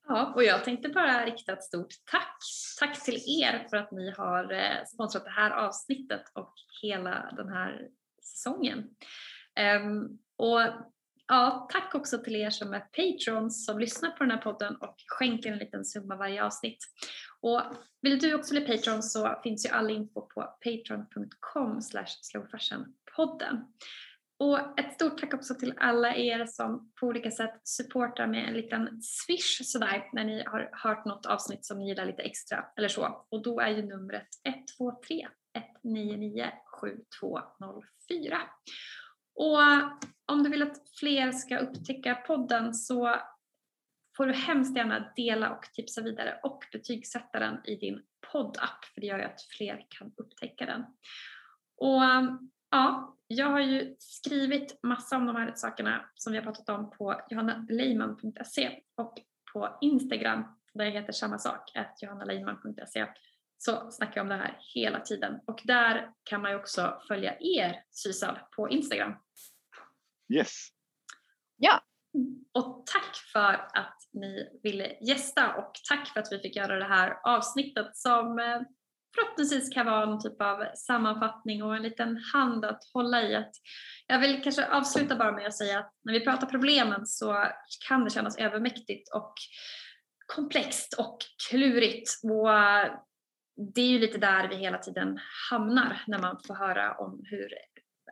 [0.09, 2.39] Ja, och jag tänkte bara rikta ett stort tack.
[2.81, 7.49] Tack till er för att ni har eh, sponsrat det här avsnittet och hela den
[7.49, 7.89] här
[8.23, 8.79] säsongen.
[9.85, 10.61] Um, och
[11.33, 14.95] ja, tack också till er som är patrons som lyssnar på den här podden och
[15.07, 16.79] skänker en liten summa varje avsnitt.
[17.41, 17.63] Och
[18.03, 21.81] vill du också bli patron så finns ju all info på patreon.com
[22.23, 23.65] slowfashionpodden.
[24.39, 28.55] Och ett stort tack också till alla er som på olika sätt supportar med en
[28.55, 32.89] liten swish sådär när ni har hört något avsnitt som ni gillar lite extra eller
[32.89, 33.27] så.
[33.31, 35.29] Och då är ju numret 123
[35.85, 38.39] 199 7204.
[39.35, 39.59] Och
[40.33, 43.17] om du vill att fler ska upptäcka podden så
[44.17, 48.03] får du hemskt gärna dela och tipsa vidare och betygsätta den i din
[48.33, 50.85] poddapp för det gör ju att fler kan upptäcka den.
[51.77, 52.03] Och
[52.71, 56.91] ja, jag har ju skrivit massa om de här sakerna som vi har pratat om
[56.91, 59.15] på johannaleiman.se och
[59.53, 63.07] på Instagram där jag heter samma sak, johannaleiman.se
[63.59, 67.37] så snackar jag om det här hela tiden och där kan man ju också följa
[67.41, 69.15] er Sysav på Instagram.
[70.33, 70.69] Yes.
[71.57, 71.81] Ja.
[72.55, 76.89] Och tack för att ni ville gästa och tack för att vi fick göra det
[76.89, 78.61] här avsnittet som eh,
[79.15, 83.45] förhoppningsvis kan vara någon typ av sammanfattning och en liten hand att hålla i.
[84.07, 87.47] jag vill kanske avsluta bara med att säga att när vi pratar problemen så
[87.89, 89.35] kan det kännas övermäktigt och
[90.27, 91.19] komplext och
[91.49, 92.49] klurigt och
[93.75, 95.19] det är ju lite där vi hela tiden
[95.51, 97.49] hamnar när man får höra om hur,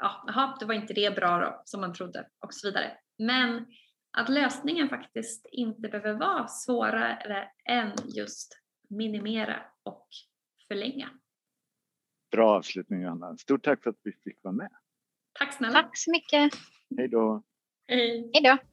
[0.00, 2.92] ja, aha, det var inte det bra då, som man trodde och så vidare.
[3.18, 3.66] Men
[4.18, 10.08] att lösningen faktiskt inte behöver vara svårare än just minimera och
[10.68, 11.08] förlänga.
[12.30, 13.36] Bra avslutning Johanna.
[13.36, 14.70] Stort tack för att vi fick vara med.
[15.38, 15.82] Tack snälla.
[15.82, 16.52] Tack så mycket.
[16.96, 17.42] Hej då.
[17.88, 18.30] Hej.
[18.34, 18.69] Hej då.